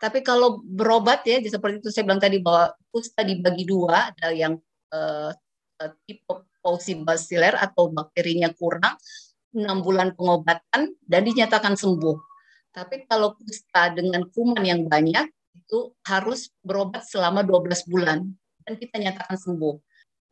Tapi 0.00 0.24
kalau 0.24 0.60
berobat 0.64 1.24
ya 1.28 1.40
seperti 1.44 1.84
itu 1.84 1.88
saya 1.92 2.04
bilang 2.08 2.20
tadi 2.20 2.40
bahwa 2.40 2.72
kusta 2.88 3.22
dibagi 3.22 3.64
dua 3.68 4.12
ada 4.12 4.32
yang 4.32 4.56
uh, 4.92 5.30
tipe 6.08 6.24
paucibaciller 6.64 7.60
atau 7.60 7.92
bakterinya 7.92 8.48
kurang 8.56 8.96
enam 9.52 9.84
bulan 9.84 10.16
pengobatan 10.16 10.96
dan 11.04 11.22
dinyatakan 11.22 11.76
sembuh. 11.76 12.16
Tapi 12.74 13.06
kalau 13.06 13.36
kusta 13.38 13.92
dengan 13.94 14.26
kuman 14.32 14.64
yang 14.64 14.88
banyak 14.88 15.30
itu 15.54 15.94
harus 16.02 16.50
berobat 16.64 17.06
selama 17.06 17.46
12 17.46 17.86
bulan 17.86 18.26
dan 18.64 18.74
kita 18.80 18.96
nyatakan 18.98 19.36
sembuh. 19.36 19.74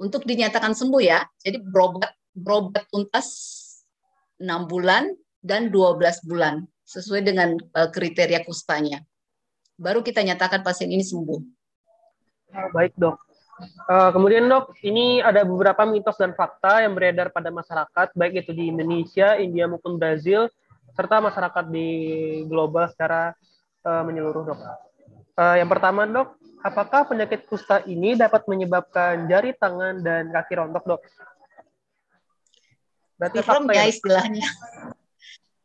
Untuk 0.00 0.24
dinyatakan 0.24 0.72
sembuh 0.72 1.02
ya, 1.04 1.22
jadi 1.38 1.60
berobat 1.60 2.10
berobat 2.32 2.88
tuntas 2.88 3.28
6 4.40 4.48
bulan 4.66 5.12
dan 5.44 5.68
12 5.68 6.26
bulan 6.26 6.64
sesuai 6.88 7.22
dengan 7.22 7.54
uh, 7.76 7.88
kriteria 7.92 8.42
kustanya. 8.42 9.04
Baru 9.76 10.00
kita 10.00 10.24
nyatakan 10.24 10.64
pasien 10.64 10.90
ini 10.90 11.04
sembuh. 11.04 11.40
Oh, 12.52 12.68
baik 12.72 12.96
dok. 12.96 13.16
Uh, 13.86 14.10
kemudian 14.10 14.48
dok, 14.48 14.74
ini 14.82 15.22
ada 15.22 15.46
beberapa 15.46 15.86
mitos 15.86 16.18
dan 16.18 16.34
fakta 16.34 16.82
yang 16.82 16.96
beredar 16.98 17.30
pada 17.30 17.52
masyarakat, 17.52 18.16
baik 18.16 18.42
itu 18.42 18.50
di 18.56 18.72
Indonesia, 18.72 19.38
India 19.38 19.70
maupun 19.70 20.00
Brazil, 20.00 20.50
serta 20.92 21.22
masyarakat 21.22 21.64
di 21.70 21.88
global 22.48 22.90
secara 22.90 23.32
uh, 23.86 24.02
menyeluruh 24.02 24.42
dok. 24.50 24.60
Uh, 25.32 25.56
yang 25.56 25.68
pertama 25.72 26.04
dok, 26.04 26.36
apakah 26.60 27.08
penyakit 27.08 27.48
kusta 27.48 27.80
ini 27.88 28.12
dapat 28.12 28.44
menyebabkan 28.44 29.24
jari 29.32 29.56
tangan 29.56 30.04
dan 30.04 30.28
kaki 30.28 30.60
rontok 30.60 30.84
dok? 30.84 31.02
Berarti 33.16 33.38
serem 33.40 33.64
ya, 33.70 33.74
ya 33.80 33.84
istilahnya. 33.88 34.48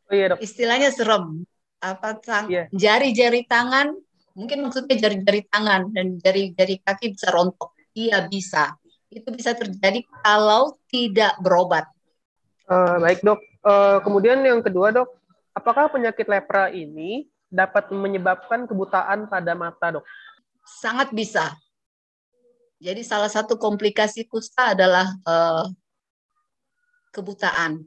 Oh 0.08 0.14
iya 0.16 0.26
dok. 0.32 0.38
Istilahnya 0.40 0.88
serem. 0.88 1.44
Apa 1.78 2.18
yeah. 2.50 2.66
jari-jari 2.74 3.46
tangan, 3.46 3.94
mungkin 4.34 4.66
maksudnya 4.66 4.98
jari-jari 4.98 5.46
tangan 5.46 5.92
dan 5.92 6.16
jari-jari 6.18 6.80
kaki 6.80 7.12
bisa 7.12 7.28
rontok. 7.28 7.76
Iya 7.92 8.24
bisa. 8.24 8.72
Itu 9.12 9.28
bisa 9.36 9.52
terjadi 9.52 10.00
kalau 10.24 10.80
tidak 10.88 11.36
berobat. 11.44 11.84
Uh, 12.64 12.96
baik 13.04 13.20
dok. 13.20 13.40
Uh, 13.60 14.00
kemudian 14.00 14.40
yang 14.40 14.64
kedua 14.64 14.96
dok, 14.96 15.12
apakah 15.52 15.92
penyakit 15.92 16.24
lepra 16.24 16.72
ini 16.72 17.28
dapat 17.48 17.90
menyebabkan 17.90 18.68
kebutaan 18.68 19.26
pada 19.26 19.52
mata 19.56 19.98
dok? 19.98 20.04
Sangat 20.64 21.12
bisa. 21.12 21.56
Jadi 22.78 23.02
salah 23.02 23.26
satu 23.26 23.58
komplikasi 23.58 24.30
kusta 24.30 24.76
adalah 24.76 25.10
uh, 25.26 25.66
kebutaan. 27.10 27.82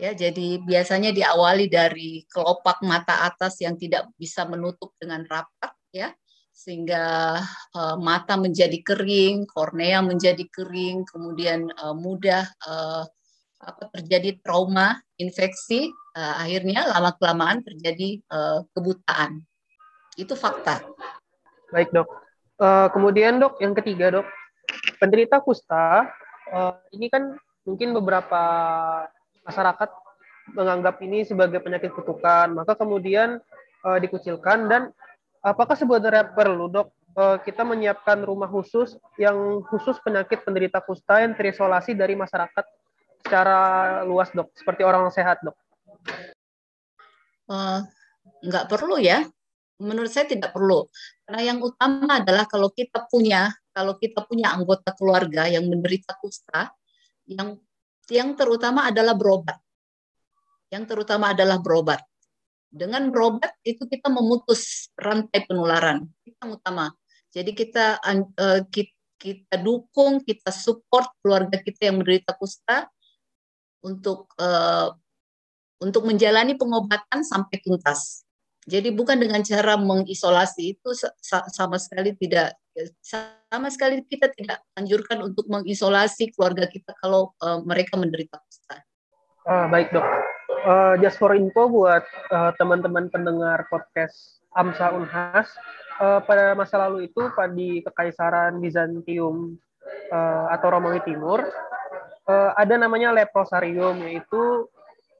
Ya, 0.00 0.16
jadi 0.16 0.56
biasanya 0.64 1.12
diawali 1.12 1.68
dari 1.68 2.24
kelopak 2.24 2.80
mata 2.80 3.28
atas 3.28 3.60
yang 3.60 3.76
tidak 3.76 4.08
bisa 4.16 4.48
menutup 4.48 4.96
dengan 4.96 5.20
rapat, 5.28 5.76
ya, 5.92 6.08
sehingga 6.48 7.36
uh, 7.76 7.96
mata 8.00 8.40
menjadi 8.40 8.80
kering, 8.80 9.44
kornea 9.44 10.00
menjadi 10.00 10.40
kering, 10.48 11.04
kemudian 11.04 11.68
uh, 11.76 11.92
mudah 11.92 12.48
uh, 12.64 13.04
apa 13.60 13.92
terjadi 13.92 14.40
trauma, 14.40 14.96
infeksi, 15.20 15.92
uh, 16.16 16.34
akhirnya 16.40 16.88
lama 16.88 17.12
kelamaan 17.20 17.60
terjadi 17.60 18.24
uh, 18.32 18.64
kebutaan. 18.72 19.44
Itu 20.16 20.32
fakta. 20.32 20.80
Baik 21.68 21.92
dok. 21.92 22.08
Uh, 22.56 22.88
kemudian 22.92 23.36
dok, 23.36 23.60
yang 23.60 23.76
ketiga 23.76 24.20
dok, 24.20 24.26
penderita 24.96 25.40
kusta 25.44 26.08
uh, 26.52 26.74
ini 26.96 27.12
kan 27.12 27.36
mungkin 27.68 27.92
beberapa 27.92 28.42
masyarakat 29.44 29.90
menganggap 30.56 30.98
ini 31.04 31.22
sebagai 31.22 31.60
penyakit 31.60 31.92
kutukan, 31.92 32.56
maka 32.56 32.74
kemudian 32.74 33.38
uh, 33.84 33.98
dikucilkan 34.00 34.66
dan 34.66 34.82
apakah 35.44 35.76
sebenarnya 35.76 36.32
perlu 36.32 36.68
dok 36.68 36.88
kita 37.42 37.66
menyiapkan 37.66 38.22
rumah 38.22 38.46
khusus 38.46 38.94
yang 39.18 39.66
khusus 39.66 39.98
penyakit 39.98 40.46
penderita 40.46 40.78
kusta 40.78 41.18
yang 41.26 41.34
terisolasi 41.34 41.90
dari 41.90 42.14
masyarakat 42.14 42.62
secara 43.20 44.00
luas 44.08 44.32
dok, 44.32 44.50
seperti 44.56 44.82
orang 44.82 45.06
sehat 45.12 45.38
dok? 45.44 45.56
Uh, 47.50 47.84
perlu 48.66 48.96
ya, 48.96 49.26
menurut 49.80 50.12
saya 50.12 50.28
tidak 50.28 50.52
perlu. 50.52 50.86
Karena 51.24 51.40
yang 51.54 51.58
utama 51.64 52.20
adalah 52.20 52.44
kalau 52.46 52.68
kita 52.72 53.08
punya 53.08 53.48
kalau 53.70 53.96
kita 53.96 54.26
punya 54.26 54.52
anggota 54.52 54.92
keluarga 54.98 55.46
yang 55.46 55.66
menderita 55.70 56.18
kusta, 56.20 56.74
yang 57.24 57.56
yang 58.10 58.34
terutama 58.34 58.90
adalah 58.90 59.14
berobat. 59.14 59.56
Yang 60.70 60.84
terutama 60.94 61.34
adalah 61.34 61.58
berobat. 61.58 62.02
Dengan 62.70 63.10
berobat 63.10 63.58
itu 63.66 63.86
kita 63.86 64.06
memutus 64.10 64.90
rantai 64.94 65.42
penularan. 65.46 66.06
Itu 66.22 66.38
yang 66.38 66.54
utama. 66.54 66.94
Jadi 67.30 67.50
kita 67.54 67.98
uh, 68.02 68.62
kita, 68.66 68.94
kita 69.20 69.56
dukung, 69.58 70.22
kita 70.22 70.50
support 70.50 71.10
keluarga 71.22 71.58
kita 71.62 71.90
yang 71.90 72.02
menderita 72.02 72.34
kusta 72.34 72.90
untuk 73.84 74.32
uh, 74.40 74.92
untuk 75.80 76.04
menjalani 76.04 76.54
pengobatan 76.54 77.24
sampai 77.24 77.60
tuntas. 77.64 78.24
Jadi 78.68 78.92
bukan 78.92 79.16
dengan 79.16 79.40
cara 79.40 79.80
mengisolasi 79.80 80.76
itu 80.76 80.92
sama 81.24 81.80
sekali 81.80 82.12
tidak 82.20 82.54
sama 83.48 83.68
sekali 83.72 84.04
kita 84.04 84.30
tidak 84.36 84.62
anjurkan 84.76 85.24
untuk 85.24 85.48
mengisolasi 85.48 86.30
keluarga 86.36 86.68
kita 86.68 86.92
kalau 87.00 87.32
uh, 87.40 87.64
mereka 87.64 87.96
menderita 87.96 88.38
kusta. 88.38 88.84
Uh, 89.48 89.66
baik 89.72 89.90
dok. 89.90 90.04
Uh, 90.60 90.94
just 91.00 91.16
for 91.16 91.32
info 91.32 91.72
buat 91.72 92.04
uh, 92.30 92.52
teman-teman 92.60 93.08
pendengar 93.08 93.64
podcast 93.72 94.44
Amsa 94.52 94.92
Unhas, 94.92 95.48
uh, 95.98 96.20
pada 96.20 96.52
masa 96.52 96.76
lalu 96.84 97.08
itu 97.08 97.32
pada 97.32 97.48
di 97.56 97.80
Kekaisaran 97.80 98.60
Bizantium 98.60 99.56
uh, 100.12 100.46
atau 100.52 100.68
Romawi 100.68 101.00
Timur 101.02 101.48
uh, 102.28 102.50
ada 102.58 102.74
namanya 102.76 103.14
leprosarium 103.14 103.96
yaitu 104.04 104.66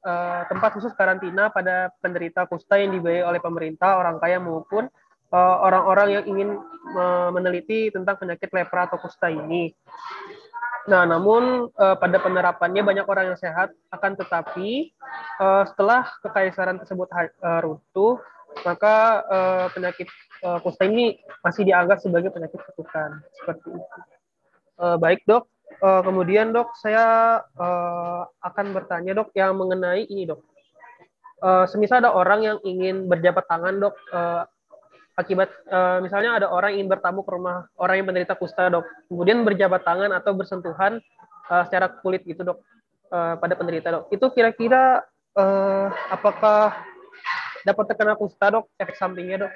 uh, 0.05 0.41
tempat 0.51 0.75
khusus 0.75 0.93
karantina 0.93 1.49
pada 1.49 1.89
penderita 2.03 2.45
kusta 2.45 2.77
yang 2.77 2.93
dibayar 2.93 3.31
oleh 3.31 3.39
pemerintah 3.39 3.97
orang 3.97 4.19
kaya 4.19 4.37
maupun 4.37 4.91
Eh, 5.31 5.57
orang-orang 5.63 6.07
uh, 6.11 6.13
yang 6.19 6.25
ingin 6.27 6.49
uh, 6.91 7.31
meneliti 7.31 7.87
tentang 7.87 8.19
penyakit 8.19 8.51
lepra 8.51 8.83
atau 8.83 8.99
kusta 8.99 9.31
ini. 9.31 9.71
Nah, 10.91 11.07
namun 11.07 11.71
uh, 11.71 11.95
pada 11.95 12.19
penerapannya 12.19 12.83
banyak 12.83 13.07
orang 13.07 13.31
yang 13.31 13.39
sehat, 13.39 13.71
akan 13.95 14.19
tetapi 14.19 14.91
uh, 15.39 15.63
setelah 15.71 16.03
kekaisaran 16.19 16.83
tersebut 16.83 17.07
uh, 17.15 17.63
runtuh, 17.63 18.19
maka 18.67 19.23
uh, 19.31 19.65
penyakit 19.71 20.11
uh, 20.43 20.59
kusta 20.59 20.83
ini 20.83 21.15
masih 21.47 21.63
dianggap 21.63 22.03
sebagai 22.03 22.35
penyakit 22.35 22.59
kutukan 22.67 23.23
seperti 23.39 23.71
itu. 23.71 23.99
Uh, 24.75 24.99
baik 24.99 25.23
dok, 25.23 25.47
uh, 25.79 26.01
kemudian 26.03 26.51
dok 26.51 26.75
saya 26.75 27.39
uh, 27.55 28.27
akan 28.43 28.75
bertanya 28.75 29.15
dok 29.15 29.31
yang 29.31 29.55
mengenai 29.55 30.03
ini 30.11 30.27
dok. 30.27 30.43
Uh, 31.41 31.65
semisal 31.65 32.03
ada 32.03 32.13
orang 32.13 32.45
yang 32.45 32.57
ingin 32.61 33.09
berjabat 33.09 33.47
tangan 33.49 33.81
dok 33.81 33.95
uh, 34.13 34.45
akibat 35.17 35.49
uh, 35.73 35.97
misalnya 36.03 36.37
ada 36.37 36.47
orang 36.49 36.77
ingin 36.77 36.89
bertamu 36.91 37.25
ke 37.25 37.31
rumah 37.33 37.65
orang 37.81 38.01
yang 38.01 38.07
menderita 38.11 38.35
kusta 38.35 38.69
dok. 38.69 38.85
Kemudian 39.09 39.41
berjabat 39.47 39.81
tangan 39.81 40.11
atau 40.13 40.35
bersentuhan 40.37 41.01
uh, 41.49 41.63
secara 41.65 41.89
kulit 42.01 42.21
gitu 42.27 42.45
dok 42.45 42.59
uh, 43.09 43.39
pada 43.39 43.53
penderita 43.55 43.87
dok. 43.89 44.03
Itu 44.13 44.29
kira-kira 44.35 45.01
uh, 45.39 45.87
apakah 46.13 46.75
dapat 47.65 47.83
terkena 47.89 48.13
kusta 48.19 48.53
dok 48.53 48.69
efek 48.77 48.99
sampingnya 48.99 49.47
dok? 49.47 49.53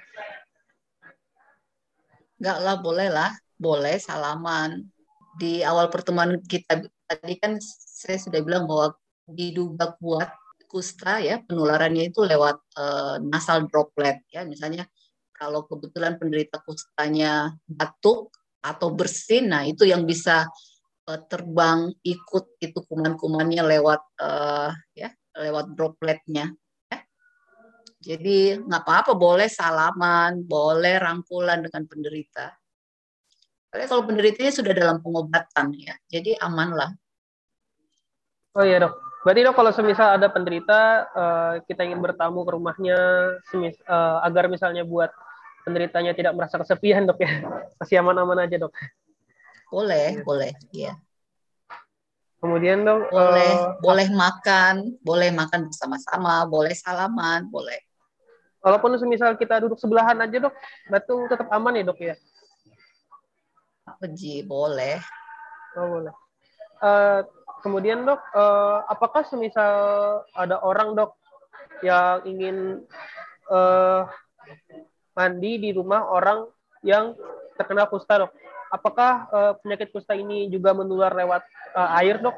Enggak 2.42 2.58
lah 2.64 2.76
boleh 2.80 3.10
lah. 3.12 3.32
Boleh 3.56 3.96
salaman 4.04 4.95
di 5.36 5.62
awal 5.62 5.92
pertemuan 5.92 6.40
kita 6.46 6.86
tadi 7.06 7.36
kan 7.38 7.60
saya 7.62 8.18
sudah 8.18 8.40
bilang 8.42 8.66
bahwa 8.66 8.96
diduga 9.28 9.94
kuat 10.00 10.32
kusta 10.66 11.22
ya 11.22 11.40
penularannya 11.46 12.10
itu 12.10 12.26
lewat 12.26 12.58
uh, 12.76 13.22
nasal 13.22 13.70
droplet 13.70 14.22
ya 14.34 14.44
misalnya 14.44 14.90
kalau 15.36 15.68
kebetulan 15.68 16.16
penderita 16.16 16.64
kustanya 16.64 17.52
batuk 17.68 18.32
atau 18.64 18.90
bersin, 18.96 19.52
nah 19.52 19.62
itu 19.68 19.86
yang 19.86 20.08
bisa 20.08 20.48
uh, 21.06 21.20
terbang 21.30 21.92
ikut 22.02 22.58
itu 22.64 22.80
kuman-kumannya 22.88 23.62
lewat 23.62 24.02
uh, 24.24 24.72
ya 24.96 25.12
lewat 25.36 25.76
dropletnya. 25.76 26.50
Ya. 26.90 27.00
Jadi 28.00 28.58
nggak 28.64 28.84
apa-apa, 28.88 29.12
boleh 29.14 29.52
salaman, 29.52 30.42
boleh 30.48 30.98
rangkulan 30.98 31.62
dengan 31.62 31.84
penderita. 31.86 32.56
Tapi 33.76 33.92
kalau 33.92 34.08
penderitanya 34.08 34.56
sudah 34.56 34.72
dalam 34.72 35.04
pengobatan 35.04 35.76
ya, 35.76 36.00
jadi 36.08 36.40
aman 36.40 36.72
lah. 36.72 36.92
Oh 38.56 38.64
iya 38.64 38.80
dok. 38.80 38.96
Berarti 39.28 39.44
dok 39.44 39.56
kalau 39.60 39.72
semisal 39.76 40.16
ada 40.16 40.32
penderita 40.32 40.80
uh, 41.12 41.54
kita 41.68 41.84
ingin 41.84 42.00
bertamu 42.00 42.48
ke 42.48 42.56
rumahnya 42.56 42.98
semis, 43.52 43.76
uh, 43.84 44.24
agar 44.24 44.48
misalnya 44.48 44.88
buat 44.88 45.12
penderitanya 45.68 46.16
tidak 46.16 46.40
merasa 46.40 46.56
kesepian 46.56 47.04
dok 47.04 47.20
ya. 47.20 47.44
Masih 47.76 48.00
aman-aman 48.00 48.48
aja 48.48 48.56
dok. 48.64 48.72
Boleh 49.68 50.24
boleh 50.24 50.56
ya 50.72 50.96
kemudian 52.46 52.86
dok 52.86 53.10
boleh 53.10 53.52
uh, 53.58 53.74
boleh 53.82 54.08
makan 54.14 54.94
boleh 55.02 55.34
makan 55.34 55.66
bersama-sama 55.66 56.46
boleh 56.46 56.78
salaman 56.78 57.50
boleh. 57.50 57.82
Walaupun 58.62 58.98
semisal 59.02 59.34
kita 59.38 59.62
duduk 59.66 59.82
sebelahan 59.82 60.18
aja 60.22 60.38
dok 60.46 60.54
batu 60.86 61.26
tetap 61.26 61.50
aman 61.50 61.74
ya 61.74 61.84
dok 61.86 61.98
ya 61.98 62.14
Ji, 64.12 64.44
boleh 64.44 65.00
oh 65.80 65.88
boleh 65.88 66.14
uh, 66.84 67.22
kemudian 67.64 68.06
dok 68.06 68.22
uh, 68.36 68.86
apakah 68.92 69.26
semisal 69.26 69.74
ada 70.36 70.62
orang 70.62 70.94
dok 70.94 71.18
yang 71.84 72.24
ingin 72.24 72.86
uh, 73.50 74.08
mandi 75.16 75.58
di 75.58 75.70
rumah 75.72 76.06
orang 76.08 76.46
yang 76.86 77.16
terkena 77.56 77.88
kusta 77.88 78.28
dok. 78.28 78.32
Apakah 78.70 79.12
uh, 79.32 79.54
penyakit 79.64 79.90
kusta 79.96 80.14
ini 80.14 80.52
juga 80.52 80.76
menular 80.76 81.16
lewat 81.16 81.42
uh, 81.74 81.98
air 82.00 82.20
dok? 82.20 82.36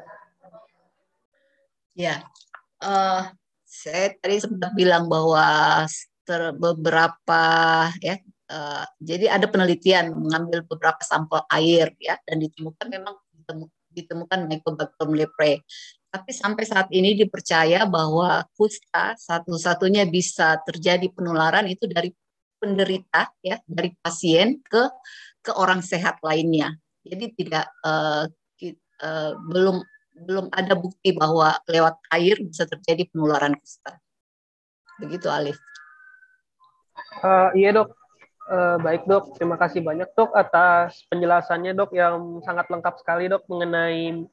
Ya, 1.98 2.22
uh, 2.78 3.26
saya 3.66 4.14
tadi 4.22 4.38
sempat 4.38 4.70
bilang 4.78 5.10
bahwa 5.10 5.82
beberapa 6.54 7.42
ya, 7.98 8.22
uh, 8.50 8.84
jadi 9.00 9.38
ada 9.38 9.46
penelitian 9.48 10.12
mengambil 10.16 10.64
beberapa 10.64 11.00
sampel 11.04 11.44
air 11.52 11.92
ya 12.00 12.16
dan 12.24 12.42
ditemukan 12.42 12.86
memang 12.88 13.14
ditemukan 13.88 14.46
Mycobacterium 14.46 15.12
leprae. 15.16 15.64
Tapi 16.08 16.30
sampai 16.32 16.64
saat 16.64 16.88
ini 16.88 17.12
dipercaya 17.16 17.84
bahwa 17.84 18.44
kusta 18.56 19.12
satu-satunya 19.16 20.08
bisa 20.08 20.56
terjadi 20.64 21.08
penularan 21.12 21.68
itu 21.68 21.84
dari 21.84 22.08
penderita 22.58 23.28
ya 23.44 23.60
dari 23.68 23.92
pasien 24.00 24.58
ke 24.64 24.88
ke 25.44 25.52
orang 25.52 25.84
sehat 25.84 26.20
lainnya. 26.24 26.72
Jadi 27.04 27.32
tidak 27.36 27.68
uh, 27.84 28.24
uh, 29.04 29.32
belum 29.36 29.84
belum 30.18 30.46
ada 30.50 30.74
bukti 30.74 31.14
bahwa 31.14 31.54
lewat 31.70 32.00
air 32.10 32.40
bisa 32.42 32.66
terjadi 32.66 33.06
penularan 33.12 33.54
kusta. 33.54 34.00
Begitu 34.98 35.30
Alif. 35.30 35.60
Uh, 37.22 37.50
iya 37.54 37.70
dok, 37.70 37.94
uh, 38.48 38.76
baik 38.80 39.04
dok. 39.04 39.36
Terima 39.36 39.60
kasih 39.60 39.84
banyak 39.84 40.08
dok 40.16 40.32
atas 40.34 41.04
penjelasannya 41.12 41.76
dok 41.76 41.92
yang 41.94 42.40
sangat 42.42 42.66
lengkap 42.72 42.94
sekali 42.98 43.28
dok 43.28 43.44
mengenai 43.46 44.24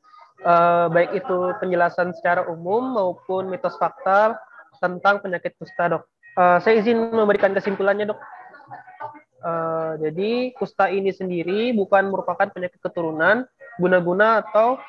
uh, 0.44 0.88
baik 0.90 1.24
itu 1.24 1.38
penjelasan 1.60 2.16
secara 2.16 2.48
umum 2.48 2.96
maupun 2.96 3.52
mitos 3.52 3.76
fakta 3.78 4.40
tentang 4.80 5.22
penyakit 5.24 5.56
kusta 5.60 6.00
dok. 6.00 6.04
Uh, 6.36 6.60
saya 6.60 6.84
izin 6.84 7.00
memberikan 7.00 7.56
kesimpulannya 7.56 8.12
dok. 8.12 8.20
Uh, 9.46 9.94
jadi 10.02 10.58
kusta 10.58 10.90
ini 10.90 11.14
sendiri 11.14 11.70
bukan 11.78 12.10
merupakan 12.10 12.50
penyakit 12.50 12.82
keturunan, 12.82 13.46
guna-guna 13.78 14.42
atau 14.42 14.82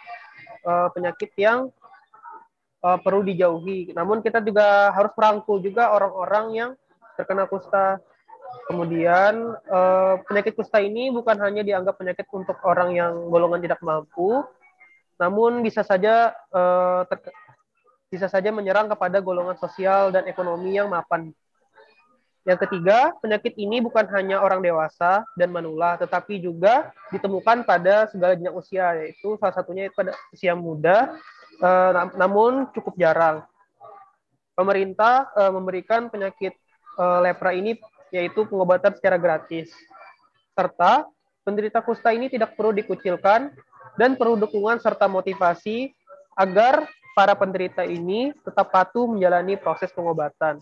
uh, 0.65 0.89
penyakit 0.97 1.29
yang 1.37 1.69
uh, 2.81 2.99
perlu 2.99 3.21
dijauhi. 3.21 3.93
Namun 3.93 4.25
kita 4.25 4.41
juga 4.41 4.91
harus 4.97 5.13
merangkul 5.13 5.61
juga 5.61 5.93
orang-orang 5.93 6.47
yang 6.57 6.71
terkena 7.21 7.45
kusta. 7.45 8.01
Kemudian 8.67 9.55
uh, 9.71 10.19
penyakit 10.27 10.59
kusta 10.59 10.83
ini 10.83 11.15
bukan 11.15 11.39
hanya 11.39 11.63
dianggap 11.63 12.03
penyakit 12.03 12.27
untuk 12.35 12.59
orang 12.67 12.99
yang 12.99 13.31
golongan 13.31 13.63
tidak 13.63 13.79
mampu, 13.79 14.43
namun 15.23 15.63
bisa 15.63 15.87
saja 15.87 16.35
uh, 16.51 17.07
bisa 18.11 18.27
saja 18.27 18.51
menyerang 18.51 18.91
kepada 18.91 19.23
golongan 19.23 19.55
sosial 19.59 20.11
dan 20.11 20.27
ekonomi 20.27 20.75
yang 20.75 20.91
mapan. 20.91 21.31
Yang 22.47 22.63
ketiga, 22.63 23.11
penyakit 23.19 23.59
ini 23.59 23.83
bukan 23.83 24.07
hanya 24.15 24.39
orang 24.39 24.63
dewasa 24.63 25.27
dan 25.35 25.51
manula, 25.51 25.99
tetapi 25.99 26.39
juga 26.39 26.95
ditemukan 27.11 27.67
pada 27.67 28.07
segala 28.07 28.39
jenjang 28.39 28.55
usia, 28.55 28.87
yaitu 29.03 29.35
salah 29.43 29.51
satunya 29.51 29.91
pada 29.91 30.15
usia 30.31 30.55
muda, 30.55 31.19
eh, 31.59 31.93
namun 32.15 32.71
cukup 32.71 32.95
jarang. 32.95 33.43
Pemerintah 34.55 35.27
eh, 35.35 35.51
memberikan 35.51 36.07
penyakit 36.07 36.55
eh, 37.03 37.19
lepra 37.27 37.51
ini 37.51 37.83
yaitu 38.15 38.47
pengobatan 38.47 38.95
secara 38.95 39.19
gratis, 39.19 39.71
serta 40.57 41.07
penderita 41.47 41.79
kusta 41.83 42.11
ini 42.11 42.27
tidak 42.27 42.59
perlu 42.59 42.75
dikucilkan 42.75 43.55
dan 43.95 44.19
perlu 44.19 44.35
dukungan 44.35 44.83
serta 44.83 45.07
motivasi 45.07 45.95
agar 46.37 46.85
para 47.17 47.33
penderita 47.33 47.81
ini 47.87 48.35
tetap 48.45 48.69
patuh 48.69 49.09
menjalani 49.09 49.57
proses 49.57 49.89
pengobatan. 49.95 50.61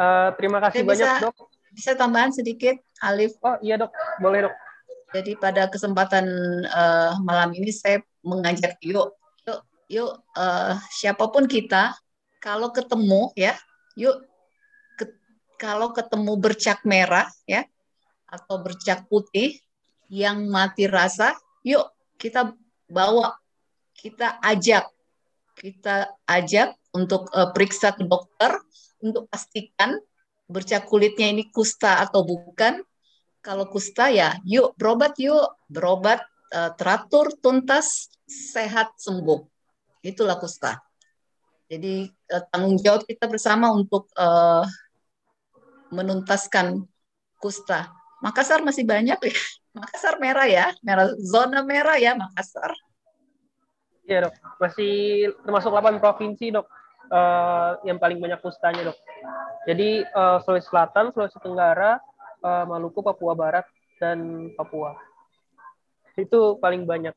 Uh, 0.00 0.32
terima 0.40 0.64
kasih 0.64 0.80
banyak 0.80 1.20
dok. 1.20 1.36
Bisa 1.70 1.92
tambahan 1.92 2.32
sedikit, 2.32 2.80
Alif? 3.04 3.36
Oh 3.44 3.60
iya 3.60 3.76
dok, 3.76 3.92
boleh 4.22 4.48
dok. 4.48 4.54
Jadi 5.10 5.34
pada 5.36 5.66
kesempatan 5.66 6.24
uh, 6.70 7.18
malam 7.26 7.50
ini 7.52 7.74
saya 7.74 7.98
mengajak 8.22 8.78
yuk, 8.80 9.12
yuk, 9.44 9.60
yuk 9.90 10.12
uh, 10.38 10.78
siapa 10.94 11.26
pun 11.28 11.50
kita, 11.50 11.92
kalau 12.38 12.70
ketemu 12.70 13.34
ya, 13.34 13.58
yuk 13.98 14.29
kalau 15.60 15.92
ketemu 15.92 16.40
bercak 16.40 16.80
merah 16.88 17.28
ya, 17.44 17.68
atau 18.24 18.64
bercak 18.64 19.04
putih 19.12 19.60
yang 20.08 20.48
mati 20.48 20.88
rasa, 20.88 21.36
yuk 21.60 21.84
kita 22.16 22.56
bawa, 22.88 23.36
kita 23.92 24.40
ajak, 24.40 24.88
kita 25.60 26.16
ajak 26.24 26.72
untuk 26.96 27.28
uh, 27.36 27.52
periksa 27.52 27.92
ke 27.92 28.08
dokter 28.08 28.56
untuk 29.04 29.28
pastikan 29.28 30.00
bercak 30.48 30.88
kulitnya 30.88 31.28
ini 31.28 31.52
kusta 31.52 32.00
atau 32.00 32.24
bukan. 32.24 32.80
Kalau 33.40 33.68
kusta 33.68 34.08
ya, 34.08 34.36
yuk 34.48 34.76
berobat 34.80 35.16
yuk, 35.20 35.60
berobat 35.68 36.24
uh, 36.56 36.72
teratur, 36.76 37.32
tuntas, 37.40 38.08
sehat, 38.28 38.96
sembuh. 38.96 39.40
Itulah 40.04 40.36
kusta. 40.40 40.80
Jadi 41.70 42.04
uh, 42.32 42.44
tanggung 42.52 42.76
jawab 42.80 43.08
kita 43.08 43.30
bersama 43.30 43.72
untuk 43.72 44.10
uh, 44.18 44.66
menuntaskan 45.90 46.86
kusta. 47.38 47.90
Makassar 48.20 48.62
masih 48.62 48.86
banyak 48.86 49.18
ya. 49.18 49.34
Makassar 49.78 50.18
merah 50.18 50.46
ya, 50.50 50.66
merah 50.82 51.14
zona 51.22 51.62
merah 51.62 51.94
ya 51.98 52.18
Makassar. 52.18 52.74
Iya 54.10 54.26
dok, 54.26 54.34
masih 54.58 54.94
termasuk 55.46 55.70
8 55.70 56.02
provinsi 56.02 56.50
dok 56.50 56.66
uh, 57.14 57.78
yang 57.86 58.02
paling 58.02 58.18
banyak 58.18 58.42
kustanya 58.42 58.90
dok. 58.90 58.98
Jadi 59.70 60.02
uh, 60.02 60.42
Sulawesi 60.42 60.66
Selatan, 60.66 61.14
Sulawesi 61.14 61.38
Tenggara, 61.38 62.02
uh, 62.42 62.64
Maluku, 62.66 63.06
Papua 63.06 63.38
Barat, 63.38 63.62
dan 64.02 64.50
Papua. 64.58 64.98
Itu 66.18 66.58
paling 66.58 66.88
banyak 66.88 67.14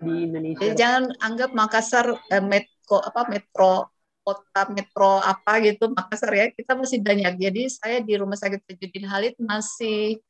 di 0.00 0.14
Indonesia. 0.30 0.64
Jadi 0.64 0.78
jangan 0.78 1.04
anggap 1.20 1.50
Makassar 1.52 2.06
eh, 2.32 2.40
metro 2.40 2.96
apa 3.04 3.28
metro 3.28 3.92
kota 4.20 4.68
metro 4.70 5.20
apa 5.20 5.60
gitu 5.64 5.90
Makassar 5.92 6.32
ya 6.36 6.46
kita 6.52 6.76
masih 6.76 7.00
banyak. 7.00 7.34
Jadi 7.40 7.62
saya 7.72 7.98
di 8.04 8.14
Rumah 8.16 8.36
Sakit 8.36 8.60
Tajudin 8.64 9.06
Halid 9.08 9.34
masih 9.40 10.20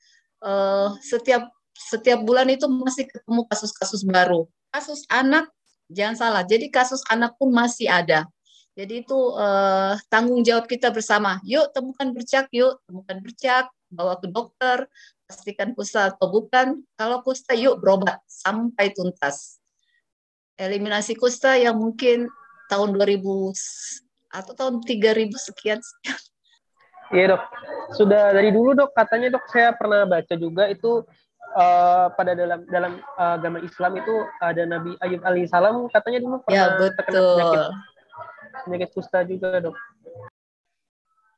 uh, 0.42 0.94
setiap 1.02 1.50
setiap 1.74 2.20
bulan 2.22 2.46
itu 2.52 2.68
masih 2.68 3.08
ketemu 3.08 3.46
kasus-kasus 3.48 4.04
baru. 4.04 4.46
Kasus 4.70 5.04
anak 5.08 5.48
jangan 5.90 6.16
salah. 6.16 6.42
Jadi 6.46 6.70
kasus 6.70 7.02
anak 7.10 7.34
pun 7.36 7.50
masih 7.50 7.90
ada. 7.90 8.28
Jadi 8.78 9.02
itu 9.02 9.18
uh, 9.34 9.98
tanggung 10.08 10.40
jawab 10.46 10.70
kita 10.70 10.88
bersama. 10.94 11.42
Yuk 11.42 11.74
temukan 11.74 12.14
bercak, 12.14 12.46
yuk 12.54 12.78
temukan 12.86 13.18
bercak, 13.18 13.64
bawa 13.90 14.16
ke 14.16 14.30
dokter, 14.30 14.86
pastikan 15.26 15.74
kusta 15.74 16.14
atau 16.14 16.30
bukan. 16.30 16.80
Kalau 16.94 17.20
kusta, 17.20 17.52
yuk 17.58 17.82
berobat 17.82 18.22
sampai 18.30 18.94
tuntas. 18.94 19.58
Eliminasi 20.54 21.18
kusta 21.18 21.58
yang 21.58 21.76
mungkin 21.76 22.30
tahun 22.70 22.94
2000 22.94 23.20
atau 24.30 24.52
tahun 24.54 24.74
3000 24.86 25.34
sekian 25.34 25.82
sekian. 25.82 26.20
Iya 27.10 27.34
dok, 27.34 27.42
sudah 27.98 28.30
dari 28.30 28.54
dulu 28.54 28.70
dok 28.78 28.94
katanya 28.94 29.34
dok 29.34 29.42
saya 29.50 29.74
pernah 29.74 30.06
baca 30.06 30.34
juga 30.38 30.70
itu 30.70 31.02
uh, 31.58 32.06
pada 32.14 32.38
dalam 32.38 32.62
dalam 32.70 33.02
uh, 33.18 33.34
agama 33.34 33.58
Islam 33.58 33.98
itu 33.98 34.14
ada 34.38 34.62
Nabi 34.62 34.94
Ayub 35.02 35.18
alaihissalam 35.26 35.90
katanya 35.90 36.22
dulu 36.22 36.38
pernah 36.46 36.54
ya, 36.54 36.78
betul. 36.78 36.94
terkena 36.94 37.18
penyakit 37.18 37.62
penyakit 38.62 38.90
kusta 38.94 39.18
juga 39.26 39.48
dok. 39.58 39.76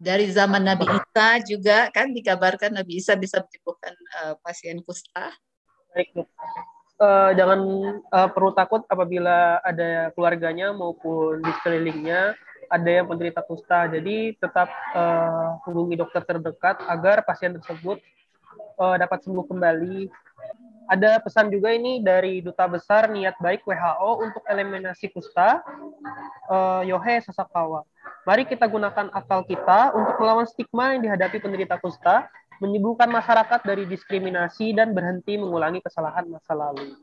Dari 0.02 0.26
zaman 0.28 0.60
Nabi 0.66 0.84
Isa 0.92 1.28
juga 1.46 1.88
kan 1.94 2.12
dikabarkan 2.12 2.76
Nabi 2.76 3.00
Isa 3.00 3.16
bisa 3.16 3.40
menyembuhkan 3.40 3.94
uh, 4.20 4.34
pasien 4.44 4.76
kusta. 4.84 5.32
Baik 5.96 6.12
dok. 6.12 6.28
Uh, 7.02 7.34
jangan 7.34 7.60
uh, 8.14 8.30
perlu 8.30 8.54
takut 8.54 8.86
apabila 8.86 9.58
ada 9.66 10.14
keluarganya 10.14 10.70
maupun 10.70 11.42
di 11.42 11.50
sekelilingnya 11.58 12.38
ada 12.70 12.90
yang 13.02 13.10
penderita 13.10 13.42
kusta. 13.42 13.90
Jadi 13.90 14.38
tetap 14.38 14.70
uh, 14.94 15.58
hubungi 15.66 15.98
dokter 15.98 16.22
terdekat 16.22 16.78
agar 16.86 17.26
pasien 17.26 17.58
tersebut 17.58 17.98
uh, 18.78 18.94
dapat 18.94 19.18
sembuh 19.18 19.50
kembali 19.50 20.06
ada 20.92 21.18
pesan 21.22 21.48
juga 21.48 21.72
ini 21.72 22.02
dari 22.04 22.44
Duta 22.44 22.66
Besar 22.66 23.08
Niat 23.08 23.38
Baik 23.40 23.64
WHO 23.64 24.10
untuk 24.20 24.42
eliminasi 24.44 25.08
kusta, 25.08 25.64
uh, 26.52 26.82
Yohe 26.84 27.22
Sasakawa. 27.22 27.86
Mari 28.28 28.46
kita 28.46 28.68
gunakan 28.68 29.08
akal 29.10 29.42
kita 29.46 29.94
untuk 29.96 30.20
melawan 30.20 30.46
stigma 30.46 30.94
yang 30.94 31.02
dihadapi 31.02 31.38
penderita 31.40 31.80
kusta, 31.80 32.28
menyembuhkan 32.62 33.10
masyarakat 33.10 33.60
dari 33.66 33.84
diskriminasi 33.90 34.70
dan 34.70 34.94
berhenti 34.94 35.34
mengulangi 35.34 35.82
kesalahan 35.82 36.30
masa 36.30 36.54
lalu. 36.54 36.94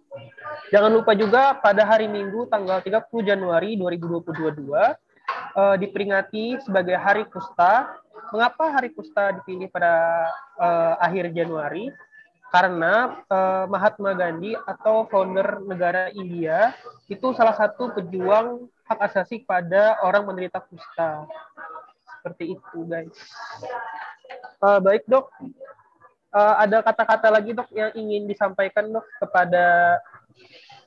Jangan 0.71 0.91
lupa 0.95 1.11
juga 1.19 1.59
pada 1.59 1.83
hari 1.83 2.07
Minggu 2.07 2.47
tanggal 2.47 2.79
30 2.79 3.03
Januari 3.27 3.75
2022 3.75 4.71
uh, 4.71 5.75
diperingati 5.75 6.63
sebagai 6.63 6.95
Hari 6.95 7.27
Kusta. 7.27 7.91
Mengapa 8.31 8.71
Hari 8.71 8.95
Kusta 8.95 9.35
dipilih 9.35 9.67
pada 9.67 10.31
uh, 10.55 10.95
akhir 11.03 11.35
Januari? 11.35 11.91
karena 12.49 13.21
uh, 13.29 13.69
Mahatma 13.69 14.17
Gandhi 14.17 14.57
atau 14.57 15.05
founder 15.05 15.61
negara 15.69 16.09
India 16.17 16.73
itu 17.05 17.29
salah 17.37 17.53
satu 17.53 17.93
pejuang 17.93 18.65
hak 18.89 18.99
asasi 19.05 19.45
pada 19.45 20.01
orang 20.01 20.25
menderita 20.25 20.57
kusta. 20.65 21.29
Seperti 22.19 22.59
itu, 22.59 22.77
guys. 22.83 23.15
Uh, 24.59 24.79
baik, 24.83 25.07
Dok. 25.07 25.31
Uh, 26.29 26.55
ada 26.61 26.83
kata-kata 26.83 27.31
lagi, 27.31 27.55
Dok, 27.55 27.71
yang 27.71 27.95
ingin 27.95 28.27
disampaikan, 28.27 28.91
Dok, 28.91 29.07
kepada 29.23 29.97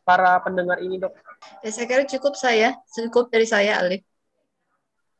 para 0.02 0.38
pendengar 0.42 0.82
ini 0.82 0.98
dok? 0.98 1.14
Ya, 1.62 1.70
saya 1.70 1.86
kira 1.86 2.02
cukup 2.06 2.34
saya, 2.34 2.74
cukup 2.90 3.30
dari 3.30 3.46
saya 3.46 3.78
Alif. 3.82 4.02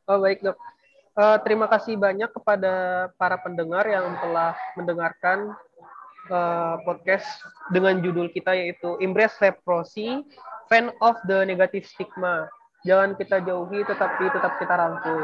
Oh 0.07 0.19
baik 0.19 0.43
dok. 0.43 0.59
Uh, 1.13 1.37
terima 1.45 1.69
kasih 1.69 1.95
banyak 1.95 2.27
kepada 2.33 3.07
para 3.15 3.37
pendengar 3.39 3.85
yang 3.85 4.17
telah 4.19 4.57
mendengarkan 4.73 5.53
uh, 6.27 6.75
podcast 6.83 7.27
dengan 7.69 8.01
judul 8.01 8.27
kita 8.33 8.51
yaitu 8.57 8.97
Embrace 8.99 9.37
Leprosy, 9.39 10.25
Fan 10.67 10.89
of 10.99 11.15
the 11.29 11.45
Negative 11.45 11.85
Stigma. 11.85 12.49
Jangan 12.83 13.15
kita 13.15 13.39
jauhi, 13.45 13.85
tetapi 13.87 14.27
tetap 14.27 14.59
kita 14.59 14.73
rangkul. 14.75 15.23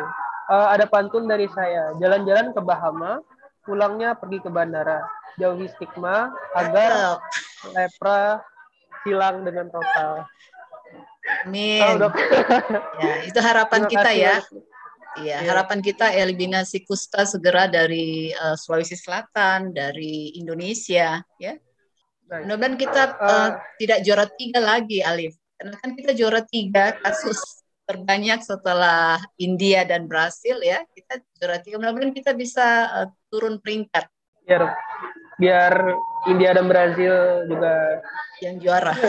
Uh, 0.50 0.68
ada 0.74 0.90
pantun 0.90 1.30
dari 1.30 1.46
saya, 1.54 1.94
jalan-jalan 2.02 2.50
ke 2.58 2.62
Bahama, 2.66 3.22
pulangnya 3.62 4.18
pergi 4.18 4.42
ke 4.42 4.50
bandara. 4.50 5.06
Jauhi 5.38 5.70
stigma 5.70 6.34
agar 6.58 7.22
lepra 7.70 8.42
hilang 9.06 9.46
dengan 9.46 9.70
total. 9.70 10.26
Amin. 11.46 11.86
Oh, 11.86 12.10
dok. 12.10 12.18
ya, 12.98 13.16
itu 13.30 13.40
harapan 13.40 13.86
Terima 13.86 13.94
kita 13.94 14.10
ya. 14.18 14.36
Iya, 15.22 15.38
ya. 15.42 15.48
harapan 15.54 15.80
kita 15.86 16.10
eliminasi 16.10 16.82
kusta 16.86 17.30
segera 17.30 17.70
dari 17.70 18.34
uh, 18.34 18.58
Sulawesi 18.58 18.98
Selatan, 18.98 19.70
dari 19.70 20.34
Indonesia, 20.38 21.22
ya. 21.38 21.54
Mudah-mudahan 22.30 22.78
kita 22.78 23.04
uh, 23.18 23.50
tidak 23.82 24.06
juara 24.06 24.26
tiga 24.38 24.62
lagi, 24.62 25.02
Alif. 25.02 25.34
Karena 25.58 25.76
kan 25.82 25.92
kita 25.98 26.12
juara 26.14 26.42
tiga 26.46 26.94
kasus 27.02 27.38
terbanyak 27.90 28.46
setelah 28.46 29.18
India 29.42 29.82
dan 29.82 30.06
Brasil 30.06 30.62
ya. 30.62 30.86
Kita 30.94 31.18
juara 31.42 31.58
tiga. 31.58 31.82
Mudah-mudahan 31.82 32.14
kita 32.14 32.38
bisa 32.38 32.86
uh, 32.94 33.08
turun 33.34 33.58
peringkat. 33.58 34.06
Biar 34.46 34.78
biar 35.42 35.74
India 36.30 36.54
dan 36.54 36.70
Brasil 36.70 37.50
juga 37.50 38.06
yang 38.46 38.62
juara. 38.62 38.94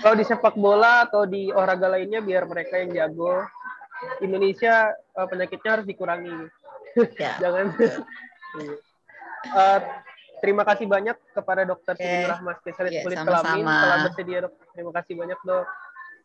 Kalau 0.00 0.16
di 0.16 0.24
sepak 0.24 0.56
bola 0.60 1.08
atau 1.08 1.24
di 1.24 1.48
olahraga 1.48 1.88
lainnya 1.88 2.20
biar 2.20 2.44
mereka 2.44 2.76
yang 2.76 2.92
jago. 2.92 3.40
Indonesia 4.20 4.92
uh, 5.16 5.28
penyakitnya 5.28 5.80
harus 5.80 5.86
dikurangi. 5.88 6.36
Ya. 7.16 7.36
Jangan. 7.42 7.72
uh, 9.52 9.78
terima 10.40 10.64
kasih 10.64 10.88
banyak 10.88 11.16
kepada 11.36 11.64
Dokter 11.68 11.96
okay. 11.96 12.04
Siti 12.04 12.28
Rahmat 12.28 12.56
spesialis 12.64 12.92
yeah, 12.96 13.04
kulit 13.04 13.18
kelamin 13.20 13.64
telah 13.64 13.98
bersedia 14.08 14.38
dok. 14.44 14.52
Terima 14.72 14.92
kasih 14.96 15.14
banyak 15.20 15.40
dok. 15.44 15.66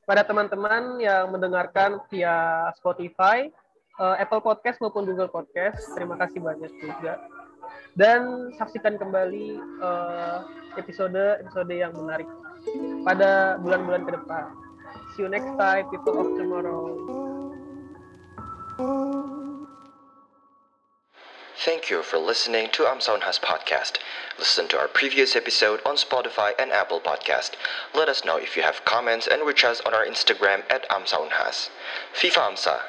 Pada 0.06 0.22
teman-teman 0.22 1.02
yang 1.02 1.34
mendengarkan 1.34 1.98
via 2.14 2.70
Spotify, 2.78 3.50
uh, 3.98 4.14
Apple 4.22 4.38
Podcast 4.38 4.78
maupun 4.78 5.02
Google 5.02 5.34
Podcast, 5.34 5.82
terima 5.98 6.14
kasih 6.22 6.46
banyak 6.46 6.70
juga. 6.78 7.26
Dan 7.98 8.54
saksikan 8.54 9.02
kembali 9.02 9.58
uh, 9.82 10.46
episode 10.78 11.42
episode 11.42 11.74
yang 11.74 11.90
menarik 11.98 12.30
pada 13.02 13.58
bulan-bulan 13.58 14.06
ke 14.06 14.12
depan. 14.14 14.54
See 15.18 15.26
you 15.26 15.30
next 15.32 15.50
time, 15.58 15.90
people 15.90 16.22
of 16.22 16.38
tomorrow. 16.38 17.02
Thank 21.58 21.90
you 21.90 22.04
for 22.04 22.18
listening 22.18 22.70
to 22.74 22.84
Amsaunhas 22.84 23.40
podcast. 23.40 23.98
Listen 24.38 24.68
to 24.68 24.78
our 24.78 24.90
previous 24.90 25.38
episode 25.38 25.80
on 25.86 25.96
Spotify 25.96 26.52
and 26.60 26.70
Apple 26.72 27.00
Podcast. 27.00 27.52
Let 27.94 28.10
us 28.10 28.26
know 28.26 28.36
if 28.36 28.58
you 28.58 28.64
have 28.64 28.84
comments 28.84 29.26
and 29.26 29.42
reach 29.48 29.64
us 29.64 29.80
on 29.86 29.94
our 29.94 30.06
Instagram 30.06 30.64
at 30.70 30.88
Amsaunhas. 30.90 31.70
FIFA 32.14 32.52
Amsa, 32.52 32.82